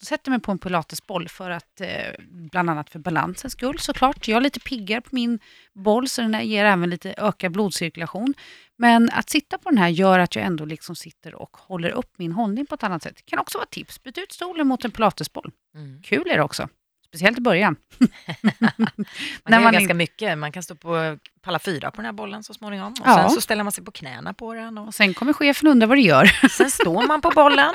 Då 0.01 0.05
sätter 0.05 0.31
jag 0.31 0.33
mig 0.33 0.41
på 0.41 0.53
en 0.53 0.59
pilatesboll 0.59 1.29
för 1.29 1.51
att, 1.51 1.81
eh, 1.81 1.89
bland 2.31 2.71
annat 2.71 2.91
för 2.91 2.99
balansens 2.99 3.53
skull 3.53 3.79
såklart. 3.79 4.29
Jag 4.29 4.37
är 4.37 4.41
lite 4.41 4.61
piggare 4.61 5.01
på 5.01 5.09
min 5.13 5.39
boll 5.73 6.09
så 6.09 6.23
den 6.23 6.47
ger 6.47 6.65
även 6.65 6.91
lite 6.91 7.15
ökad 7.19 7.53
blodcirkulation. 7.53 8.35
Men 8.77 9.11
att 9.11 9.31
sitta 9.31 9.59
på 9.59 9.71
den 9.71 9.79
här 9.79 9.89
gör 9.89 10.19
att 10.19 10.37
jag 10.37 10.45
ändå 10.45 10.65
liksom 10.65 10.97
sitter 10.97 11.35
och 11.35 11.57
håller 11.57 11.91
upp 11.91 12.19
min 12.19 12.33
hållning 12.33 12.67
på 12.67 12.75
ett 12.75 12.83
annat 12.83 13.03
sätt. 13.03 13.27
Kan 13.27 13.39
också 13.39 13.59
vara 13.59 13.65
ett 13.65 13.71
tips. 13.71 14.03
Byt 14.03 14.19
ut 14.19 14.33
stolen 14.33 14.67
mot 14.67 14.85
en 14.85 14.91
pilatesboll. 14.91 15.53
Mm. 15.75 16.03
Kul 16.03 16.31
är 16.31 16.37
det 16.37 16.43
också. 16.43 16.69
Speciellt 17.11 17.39
i 17.39 17.41
början. 17.41 17.77
Man 17.99 19.53
kan 19.53 19.63
man 19.63 19.75
in- 19.75 19.81
ganska 19.81 19.95
mycket, 19.95 20.39
man 20.39 20.53
kan 20.53 20.63
stå 20.63 20.75
på 20.75 21.19
palla 21.41 21.59
fyra 21.59 21.91
på 21.91 21.97
den 21.97 22.05
här 22.05 22.13
bollen 22.13 22.43
så 22.43 22.55
småningom 22.55 22.93
och 22.93 22.99
Ja. 23.07 23.15
sen 23.17 23.31
så 23.31 23.41
ställer 23.41 23.63
man 23.65 23.73
sig 23.73 23.85
på 23.85 23.91
knäna 23.93 24.35
på 24.35 24.55
den 24.55 24.79
och 24.79 24.87
Och 24.87 24.95
sen 24.95 25.15
kommer 25.15 25.33
chefen 25.33 25.69
undra 25.69 25.87
vad 25.87 25.99
du 25.99 26.03
gör. 26.03 26.25
sen 26.49 26.71
står 26.71 27.07
man 27.07 27.21
på 27.21 27.31
bollen. 27.31 27.75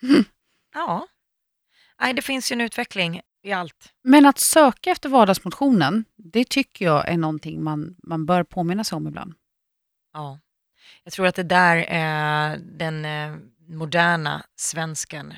Ja, 0.74 1.06
Nej, 2.00 2.14
det 2.14 2.22
finns 2.22 2.52
ju 2.52 2.54
en 2.54 2.60
utveckling 2.60 3.20
i 3.42 3.52
allt. 3.52 3.92
Men 4.04 4.26
att 4.26 4.38
söka 4.38 4.90
efter 4.90 5.08
vardagsmotionen, 5.08 6.04
det 6.16 6.48
tycker 6.48 6.84
jag 6.84 7.08
är 7.08 7.16
någonting 7.16 7.62
man, 7.62 7.96
man 8.02 8.26
bör 8.26 8.44
påminna 8.44 8.84
sig 8.84 8.96
om 8.96 9.06
ibland. 9.08 9.34
Ja. 10.12 10.40
Jag 11.04 11.12
tror 11.12 11.26
att 11.26 11.34
det 11.34 11.42
där 11.42 11.76
är 11.88 12.56
den 12.56 13.04
eh, 13.04 13.36
moderna 13.68 14.42
svensken 14.56 15.34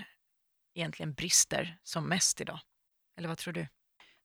egentligen 0.75 1.13
brister 1.15 1.79
som 1.83 2.09
mest 2.09 2.41
idag. 2.41 2.61
Eller 3.19 3.29
vad 3.29 3.39
tror 3.39 3.55
du? 3.55 3.67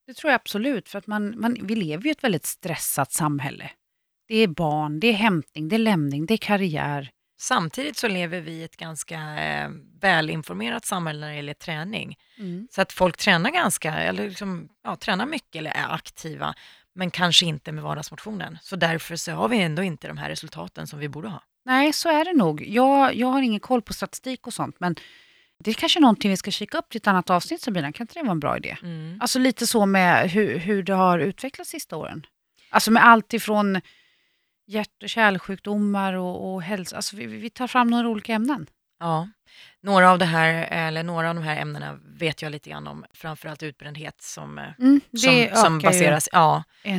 Det 0.07 0.13
tror 0.13 0.31
jag 0.31 0.39
absolut, 0.39 0.89
för 0.89 0.97
att 0.97 1.07
man, 1.07 1.39
man, 1.39 1.57
vi 1.61 1.75
lever 1.75 2.03
ju 2.03 2.09
i 2.09 2.11
ett 2.11 2.23
väldigt 2.23 2.45
stressat 2.45 3.11
samhälle. 3.11 3.71
Det 4.27 4.35
är 4.35 4.47
barn, 4.47 4.99
det 4.99 5.07
är 5.07 5.13
hämtning, 5.13 5.69
det 5.69 5.75
är 5.75 5.79
lämning, 5.79 6.25
det 6.25 6.33
är 6.33 6.37
karriär. 6.37 7.11
Samtidigt 7.39 7.97
så 7.97 8.07
lever 8.07 8.41
vi 8.41 8.51
i 8.51 8.63
ett 8.63 8.77
ganska 8.77 9.39
eh, 9.39 9.69
välinformerat 10.01 10.85
samhälle 10.85 11.19
när 11.19 11.29
det 11.29 11.35
gäller 11.35 11.53
träning. 11.53 12.17
Så 12.71 12.81
att 12.81 12.93
folk 12.93 13.17
tränar 13.17 13.49
ganska, 13.51 13.93
eller 13.93 14.29
liksom, 14.29 14.69
ja, 14.83 14.95
tränar 14.95 15.25
mycket 15.25 15.55
eller 15.55 15.71
är 15.71 15.93
aktiva, 15.93 16.53
men 16.93 17.11
kanske 17.11 17.45
inte 17.45 17.71
med 17.71 17.83
vardagsmotionen. 17.83 18.57
Så 18.61 18.75
därför 18.75 19.15
så 19.15 19.31
har 19.31 19.49
vi 19.49 19.61
ändå 19.61 19.83
inte 19.83 20.07
de 20.07 20.17
här 20.17 20.29
resultaten 20.29 20.87
som 20.87 20.99
vi 20.99 21.09
borde 21.09 21.29
ha. 21.29 21.43
Nej, 21.65 21.93
så 21.93 22.09
är 22.09 22.25
det 22.25 22.33
nog. 22.33 22.67
Jag, 22.67 23.15
jag 23.15 23.27
har 23.27 23.41
ingen 23.41 23.59
koll 23.59 23.81
på 23.81 23.93
statistik 23.93 24.47
och 24.47 24.53
sånt, 24.53 24.79
men 24.79 24.95
det 25.63 25.71
är 25.71 25.73
kanske 25.73 25.99
någonting 25.99 26.31
vi 26.31 26.37
ska 26.37 26.51
kika 26.51 26.77
upp 26.77 26.89
till 26.89 26.97
ett 26.97 27.07
annat 27.07 27.29
avsnitt 27.29 27.61
Sabina. 27.61 27.91
Kan 27.91 28.03
inte 28.03 28.13
det 28.13 28.21
vara 28.21 28.31
en 28.31 28.39
bra 28.39 28.57
idé? 28.57 28.77
Mm. 28.81 29.17
Alltså 29.21 29.39
lite 29.39 29.67
så 29.67 29.85
med 29.85 30.29
hur, 30.31 30.57
hur 30.57 30.83
det 30.83 30.93
har 30.93 31.19
utvecklats 31.19 31.69
sista 31.69 31.95
åren. 31.97 32.25
Alltså 32.69 32.91
med 32.91 33.05
allt 33.05 33.33
ifrån 33.33 33.81
hjärt 34.67 35.03
och 35.03 35.09
kärlsjukdomar 35.09 36.13
och, 36.13 36.53
och 36.53 36.63
hälsa. 36.63 36.95
Alltså 36.95 37.15
vi, 37.15 37.25
vi 37.25 37.49
tar 37.49 37.67
fram 37.67 37.87
några 37.87 38.09
olika 38.09 38.33
ämnen. 38.33 38.67
Ja, 38.99 39.29
några 39.81 40.11
av, 40.11 40.19
det 40.19 40.25
här, 40.25 40.67
eller 40.71 41.03
några 41.03 41.29
av 41.29 41.35
de 41.35 41.43
här 41.43 41.61
ämnena 41.61 41.99
vet 42.19 42.41
jag 42.41 42.51
lite 42.51 42.69
grann 42.69 42.87
om, 42.87 43.05
framförallt 43.13 43.63
utbrändhet 43.63 44.21
som, 44.21 44.57
eh, 44.57 44.65
Mm, 44.79 45.01
som, 45.17 45.49
som 45.55 45.79
baseras, 45.79 46.29
ja, 46.31 46.63
ju 46.83 46.91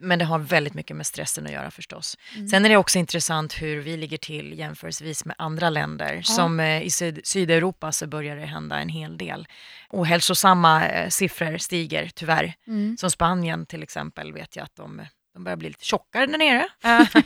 men 0.00 0.18
det 0.18 0.24
har 0.24 0.38
väldigt 0.38 0.74
mycket 0.74 0.96
med 0.96 1.06
stressen 1.06 1.46
att 1.46 1.52
göra 1.52 1.70
förstås. 1.70 2.18
Mm. 2.34 2.48
Sen 2.48 2.64
är 2.64 2.68
det 2.68 2.76
också 2.76 2.98
intressant 2.98 3.62
hur 3.62 3.80
vi 3.80 3.96
ligger 3.96 4.18
till 4.18 4.58
jämförelsevis 4.58 5.24
med 5.24 5.36
andra 5.38 5.70
länder. 5.70 6.22
Som 6.22 6.60
eh, 6.60 6.82
i 6.82 6.90
syd 6.90 7.20
Sydeuropa 7.24 7.92
så 7.92 8.06
börjar 8.06 8.36
det 8.36 8.46
hända 8.46 8.78
en 8.78 8.88
hel 8.88 9.18
del. 9.18 9.46
Ohälsosamma 9.90 10.86
eh, 10.86 11.08
siffror 11.08 11.58
stiger 11.58 12.10
tyvärr. 12.14 12.54
Mm. 12.66 12.96
Som 12.96 13.10
Spanien 13.10 13.66
till 13.66 13.82
exempel 13.82 14.32
vet 14.32 14.56
jag 14.56 14.64
att 14.64 14.76
de, 14.76 15.02
de 15.34 15.44
börjar 15.44 15.56
bli 15.56 15.68
lite 15.68 15.84
tjockare 15.84 16.26
där 16.26 16.38
nere. 16.38 16.68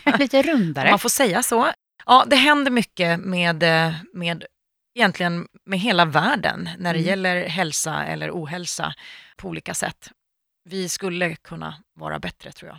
Lite 0.18 0.42
rundare. 0.42 0.90
man 0.90 0.98
får 0.98 1.08
säga 1.08 1.42
så. 1.42 1.68
Ja, 2.06 2.24
det 2.26 2.36
händer 2.36 2.70
mycket 2.70 3.20
med, 3.20 3.62
eh, 3.62 3.92
med 4.12 4.44
egentligen 4.94 5.46
med 5.66 5.78
hela 5.78 6.04
världen 6.04 6.68
när 6.78 6.92
det 6.94 6.98
Mm. 6.98 7.08
gäller 7.08 7.48
hälsa 7.48 8.04
eller 8.04 8.30
ohälsa 8.30 8.94
på 9.36 9.48
olika 9.48 9.74
sätt. 9.74 10.10
Vi 10.64 10.88
skulle 10.88 11.34
kunna 11.36 11.74
vara 11.94 12.18
bättre 12.18 12.52
tror 12.52 12.68
jag. 12.68 12.78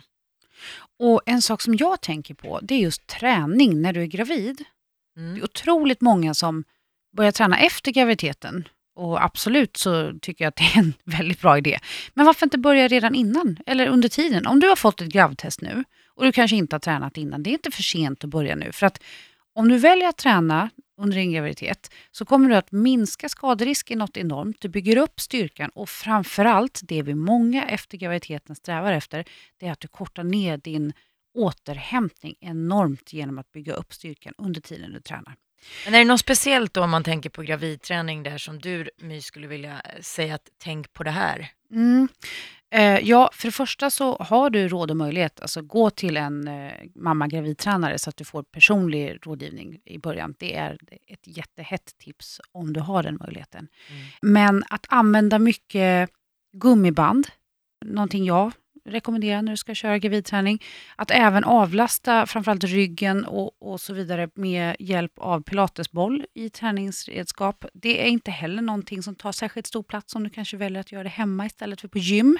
Och 0.98 1.22
en 1.26 1.42
sak 1.42 1.62
som 1.62 1.74
jag 1.74 2.00
tänker 2.00 2.34
på, 2.34 2.60
det 2.62 2.74
är 2.74 2.78
just 2.78 3.06
träning 3.06 3.82
när 3.82 3.92
du 3.92 4.02
är 4.02 4.06
gravid. 4.06 4.64
Det 5.14 5.20
Mm. 5.20 5.36
är 5.36 5.44
otroligt 5.44 6.00
många 6.00 6.34
som 6.34 6.64
börjar 7.16 7.32
träna 7.32 7.58
efter 7.58 7.92
graviditeten. 7.92 8.68
Och 8.96 9.24
absolut 9.24 9.76
så 9.76 10.12
tycker 10.22 10.44
jag 10.44 10.48
att 10.48 10.56
det 10.56 10.64
är 10.64 10.78
en 10.78 10.92
väldigt 11.04 11.40
bra 11.40 11.58
idé. 11.58 11.78
Men 12.14 12.26
varför 12.26 12.46
inte 12.46 12.58
börja 12.58 12.88
redan 12.88 13.14
innan 13.14 13.58
eller 13.66 13.86
under 13.86 14.08
tiden? 14.08 14.46
Om 14.46 14.60
du 14.60 14.68
har 14.68 14.76
fått 14.76 15.00
ett 15.00 15.08
gravtest 15.08 15.60
nu 15.60 15.84
och 16.06 16.24
du 16.24 16.32
kanske 16.32 16.56
inte 16.56 16.74
har 16.76 16.80
tränat 16.80 17.16
innan, 17.16 17.42
det 17.42 17.50
är 17.50 17.52
inte 17.52 17.70
för 17.70 17.82
sent 17.82 18.24
att 18.24 18.30
börja 18.30 18.56
nu. 18.56 18.72
För 18.72 18.86
att 18.86 19.02
om 19.54 19.68
du 19.68 19.78
väljer 19.78 20.08
att 20.08 20.16
träna 20.16 20.70
under 20.96 21.16
din 21.16 21.32
graviditet 21.32 21.90
så 22.10 22.24
kommer 22.24 22.48
du 22.48 22.56
att 22.56 22.72
minska 22.72 23.28
skaderisken 23.28 23.98
något 23.98 24.16
enormt. 24.16 24.60
Du 24.60 24.68
bygger 24.68 24.96
upp 24.96 25.20
styrkan 25.20 25.70
och 25.74 25.88
framförallt 25.88 26.80
det 26.82 27.02
vi 27.02 27.14
många 27.14 27.64
efter 27.64 27.98
graviditeten 27.98 28.56
strävar 28.56 28.92
efter, 28.92 29.24
det 29.56 29.66
är 29.66 29.72
att 29.72 29.80
du 29.80 29.88
kortar 29.88 30.24
ner 30.24 30.56
din 30.56 30.92
återhämtning 31.34 32.34
enormt 32.40 33.12
genom 33.12 33.38
att 33.38 33.52
bygga 33.52 33.74
upp 33.74 33.94
styrkan 33.94 34.34
under 34.38 34.60
tiden 34.60 34.92
du 34.92 35.00
tränar. 35.00 35.36
Men 35.84 35.94
är 35.94 35.98
det 35.98 36.04
något 36.04 36.20
speciellt 36.20 36.74
då 36.74 36.82
om 36.82 36.90
man 36.90 37.04
tänker 37.04 37.30
på 37.30 37.42
gravidträning 37.42 38.22
där 38.22 38.38
som 38.38 38.58
du 38.58 38.90
My 38.98 39.20
skulle 39.20 39.46
vilja 39.46 39.82
säga 40.00 40.34
att 40.34 40.48
tänk 40.58 40.92
på 40.92 41.02
det 41.02 41.10
här? 41.10 41.48
Mm. 41.70 42.08
Eh, 42.74 42.98
ja, 43.08 43.30
för 43.32 43.48
det 43.48 43.52
första 43.52 43.90
så 43.90 44.16
har 44.16 44.50
du 44.50 44.68
råd 44.68 44.90
och 44.90 44.96
möjlighet. 44.96 45.40
Alltså 45.40 45.62
gå 45.62 45.90
till 45.90 46.16
en 46.16 46.48
eh, 46.48 46.72
mamma 46.94 47.28
gravidtränare 47.28 47.98
så 47.98 48.10
att 48.10 48.16
du 48.16 48.24
får 48.24 48.42
personlig 48.42 49.18
rådgivning 49.22 49.80
i 49.84 49.98
början. 49.98 50.34
Det 50.38 50.54
är 50.54 50.78
ett 51.06 51.26
jättehett 51.36 51.98
tips 51.98 52.40
om 52.52 52.72
du 52.72 52.80
har 52.80 53.02
den 53.02 53.18
möjligheten. 53.20 53.68
Mm. 53.90 54.06
Men 54.22 54.64
att 54.68 54.86
använda 54.88 55.38
mycket 55.38 56.10
gummiband, 56.52 57.26
någonting 57.84 58.24
jag 58.24 58.52
rekommendera 58.84 59.42
när 59.42 59.52
du 59.52 59.56
ska 59.56 59.74
köra 59.74 59.98
gravidträning. 59.98 60.62
Att 60.96 61.10
även 61.10 61.44
avlasta 61.44 62.26
framförallt 62.26 62.64
ryggen 62.64 63.24
och, 63.24 63.62
och 63.62 63.80
så 63.80 63.94
vidare 63.94 64.28
med 64.34 64.76
hjälp 64.78 65.12
av 65.16 65.42
pilatesboll 65.42 66.26
i 66.34 66.50
träningsredskap. 66.50 67.64
Det 67.72 68.02
är 68.02 68.08
inte 68.08 68.30
heller 68.30 68.62
någonting 68.62 69.02
som 69.02 69.14
tar 69.14 69.32
särskilt 69.32 69.66
stor 69.66 69.82
plats 69.82 70.14
om 70.14 70.24
du 70.24 70.30
kanske 70.30 70.56
väljer 70.56 70.80
att 70.80 70.92
göra 70.92 71.02
det 71.02 71.08
hemma 71.08 71.46
istället 71.46 71.80
för 71.80 71.88
på 71.88 71.98
gym. 71.98 72.38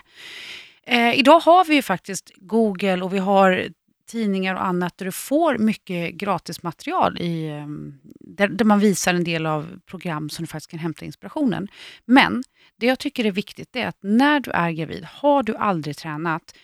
Eh, 0.87 1.19
idag 1.19 1.41
har 1.41 1.65
vi 1.65 1.75
ju 1.75 1.83
faktiskt 1.83 2.33
Google 2.37 3.03
och 3.03 3.15
vi 3.15 3.19
har 3.19 3.69
tidningar 4.07 4.55
och 4.55 4.65
annat 4.65 4.99
där 4.99 5.07
du 5.07 5.13
får 5.13 5.59
mycket 5.59 6.15
gratismaterial 6.15 7.19
i, 7.21 7.49
ehm, 7.49 7.99
där, 8.21 8.49
där, 8.49 8.65
man 8.65 8.79
visar 8.79 9.15
en 9.15 9.25
del 9.25 9.47
av 9.47 9.81
program 9.87 10.31
som 10.31 10.43
du 10.43 10.47
faktiskt 10.47 10.71
kan 10.71 10.81
hämta 10.81 11.05
inspirationen. 11.05 11.69
Men 12.05 12.43
det 12.77 12.87
jag 12.87 12.99
tycker 12.99 13.25
är 13.25 13.33
viktigt 13.33 13.77
är 13.77 13.87
att 13.87 13.99
när 14.01 14.41
du 14.41 14.51
är 14.51 14.71
gravid, 14.71 15.05
har 15.05 15.43
du 15.43 15.57
aldrig 15.57 15.97
tränat, 15.97 16.55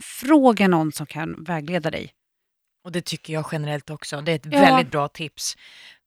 fråga 0.00 0.68
någon 0.68 0.92
som 0.92 1.06
kan 1.06 1.44
vägleda 1.44 1.90
dig. 1.90 2.12
Och 2.84 2.92
det 2.92 3.04
tycker 3.04 3.32
jag 3.32 3.48
generellt 3.52 3.90
också. 3.90 4.20
Det 4.20 4.32
är 4.32 4.36
ett 4.36 4.46
ja. 4.50 4.60
väldigt 4.60 4.90
bra 4.90 5.08
tips. 5.08 5.56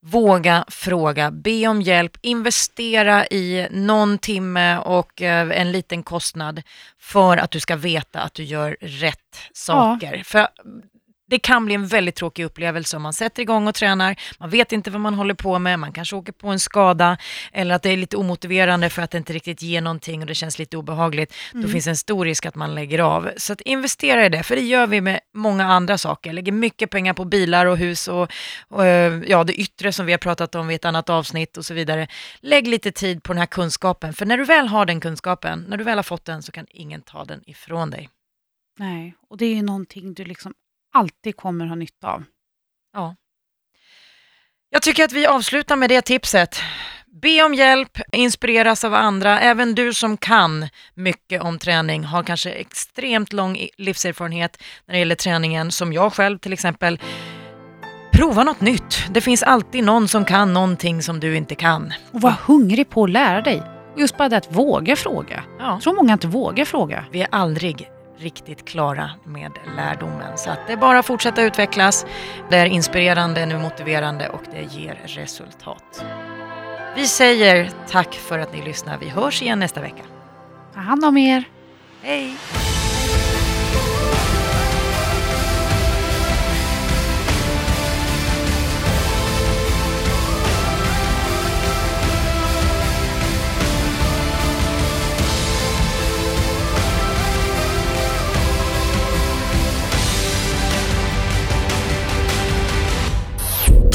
Våga 0.04 0.64
fråga, 0.68 1.30
be 1.30 1.66
om 1.66 1.82
hjälp, 1.82 2.16
investera 2.20 3.26
i 3.26 3.68
någon 3.70 4.18
timme 4.18 4.78
och 4.78 5.22
eh, 5.22 5.60
en 5.60 5.72
liten 5.72 6.02
kostnad 6.02 6.62
för 6.98 7.36
att 7.36 7.50
du 7.50 7.60
ska 7.60 7.76
veta 7.76 8.20
att 8.20 8.34
du 8.34 8.44
gör 8.44 8.76
rätt 8.80 9.18
saker. 9.52 10.16
Ja. 10.16 10.24
För 10.24 10.48
det 11.32 11.38
kan 11.38 11.64
bli 11.64 11.74
en 11.74 11.86
väldigt 11.86 12.14
tråkig 12.14 12.44
upplevelse 12.44 12.96
om 12.96 13.02
man 13.02 13.12
sätter 13.12 13.42
igång 13.42 13.68
och 13.68 13.74
tränar, 13.74 14.16
man 14.38 14.50
vet 14.50 14.72
inte 14.72 14.90
vad 14.90 15.00
man 15.00 15.14
håller 15.14 15.34
på 15.34 15.58
med, 15.58 15.78
man 15.78 15.92
kanske 15.92 16.16
åker 16.16 16.32
på 16.32 16.48
en 16.48 16.58
skada 16.58 17.16
eller 17.52 17.74
att 17.74 17.82
det 17.82 17.90
är 17.90 17.96
lite 17.96 18.16
omotiverande 18.16 18.90
för 18.90 19.02
att 19.02 19.10
det 19.10 19.18
inte 19.18 19.32
riktigt 19.32 19.62
ger 19.62 19.80
någonting 19.80 20.20
och 20.20 20.26
det 20.26 20.34
känns 20.34 20.58
lite 20.58 20.76
obehagligt. 20.76 21.34
Mm. 21.52 21.62
Då 21.62 21.72
finns 21.72 21.86
en 21.86 21.96
stor 21.96 22.24
risk 22.24 22.46
att 22.46 22.54
man 22.54 22.74
lägger 22.74 22.98
av. 22.98 23.30
Så 23.36 23.52
att 23.52 23.60
investera 23.60 24.26
i 24.26 24.28
det, 24.28 24.42
för 24.42 24.56
det 24.56 24.62
gör 24.62 24.86
vi 24.86 25.00
med 25.00 25.20
många 25.34 25.64
andra 25.64 25.98
saker. 25.98 26.32
Lägger 26.32 26.52
mycket 26.52 26.90
pengar 26.90 27.14
på 27.14 27.24
bilar 27.24 27.66
och 27.66 27.78
hus 27.78 28.08
och, 28.08 28.32
och 28.68 28.86
ja, 29.26 29.44
det 29.44 29.54
yttre 29.54 29.92
som 29.92 30.06
vi 30.06 30.12
har 30.12 30.18
pratat 30.18 30.54
om 30.54 30.70
i 30.70 30.74
ett 30.74 30.84
annat 30.84 31.10
avsnitt 31.10 31.56
och 31.56 31.66
så 31.66 31.74
vidare. 31.74 32.06
Lägg 32.40 32.68
lite 32.68 32.92
tid 32.92 33.22
på 33.22 33.32
den 33.32 33.38
här 33.38 33.46
kunskapen, 33.46 34.12
för 34.12 34.26
när 34.26 34.38
du 34.38 34.44
väl 34.44 34.66
har 34.68 34.86
den 34.86 35.00
kunskapen, 35.00 35.64
när 35.68 35.76
du 35.76 35.84
väl 35.84 35.98
har 35.98 36.02
fått 36.02 36.24
den 36.24 36.42
så 36.42 36.52
kan 36.52 36.66
ingen 36.70 37.02
ta 37.02 37.24
den 37.24 37.40
ifrån 37.46 37.90
dig. 37.90 38.08
Nej, 38.78 39.14
och 39.28 39.36
det 39.36 39.44
är 39.44 39.54
ju 39.54 39.62
någonting 39.62 40.14
du 40.14 40.24
liksom 40.24 40.54
alltid 40.92 41.36
kommer 41.36 41.66
ha 41.66 41.74
nytta 41.74 42.08
av. 42.08 42.24
Ja. 42.92 43.16
Jag 44.70 44.82
tycker 44.82 45.04
att 45.04 45.12
vi 45.12 45.26
avslutar 45.26 45.76
med 45.76 45.90
det 45.90 46.02
tipset. 46.02 46.60
Be 47.22 47.42
om 47.42 47.54
hjälp, 47.54 47.98
inspireras 48.12 48.84
av 48.84 48.94
andra. 48.94 49.40
Även 49.40 49.74
du 49.74 49.94
som 49.94 50.16
kan 50.16 50.68
mycket 50.94 51.42
om 51.42 51.58
träning 51.58 52.04
har 52.04 52.22
kanske 52.22 52.50
extremt 52.50 53.32
lång 53.32 53.68
livserfarenhet 53.76 54.62
när 54.86 54.92
det 54.92 54.98
gäller 54.98 55.14
träningen, 55.14 55.72
som 55.72 55.92
jag 55.92 56.12
själv 56.12 56.38
till 56.38 56.52
exempel. 56.52 57.00
Prova 58.12 58.44
något 58.44 58.60
nytt. 58.60 59.04
Det 59.10 59.20
finns 59.20 59.42
alltid 59.42 59.84
någon 59.84 60.08
som 60.08 60.24
kan 60.24 60.52
någonting 60.52 61.02
som 61.02 61.20
du 61.20 61.36
inte 61.36 61.54
kan. 61.54 61.92
Och 62.12 62.20
var 62.20 62.34
hungrig 62.46 62.90
på 62.90 63.04
att 63.04 63.10
lära 63.10 63.40
dig. 63.40 63.62
just 63.96 64.16
bara 64.16 64.28
det 64.28 64.36
att 64.36 64.52
våga 64.52 64.96
fråga. 64.96 65.44
Ja. 65.58 65.80
Tror 65.82 65.94
många 65.94 66.12
inte 66.12 66.26
vågar 66.26 66.64
fråga. 66.64 67.04
Vi 67.12 67.22
är 67.22 67.28
aldrig 67.30 67.90
riktigt 68.22 68.64
klara 68.64 69.10
med 69.24 69.52
lärdomen. 69.76 70.38
Så 70.38 70.50
att 70.50 70.66
det 70.66 70.72
är 70.72 70.76
bara 70.76 70.98
att 70.98 71.06
fortsätta 71.06 71.42
utvecklas. 71.42 72.06
Det 72.50 72.56
är 72.56 72.66
inspirerande, 72.66 73.46
nu 73.46 73.58
motiverande 73.58 74.28
och 74.28 74.42
det 74.52 74.62
ger 74.62 75.00
resultat. 75.04 76.04
Vi 76.96 77.06
säger 77.06 77.70
tack 77.88 78.14
för 78.14 78.38
att 78.38 78.54
ni 78.54 78.62
lyssnar. 78.64 78.98
Vi 78.98 79.08
hörs 79.08 79.42
igen 79.42 79.58
nästa 79.58 79.80
vecka. 79.80 80.02
Ta 80.74 80.80
hand 80.80 81.04
om 81.04 81.16
er. 81.16 81.44
Hej! 82.02 82.36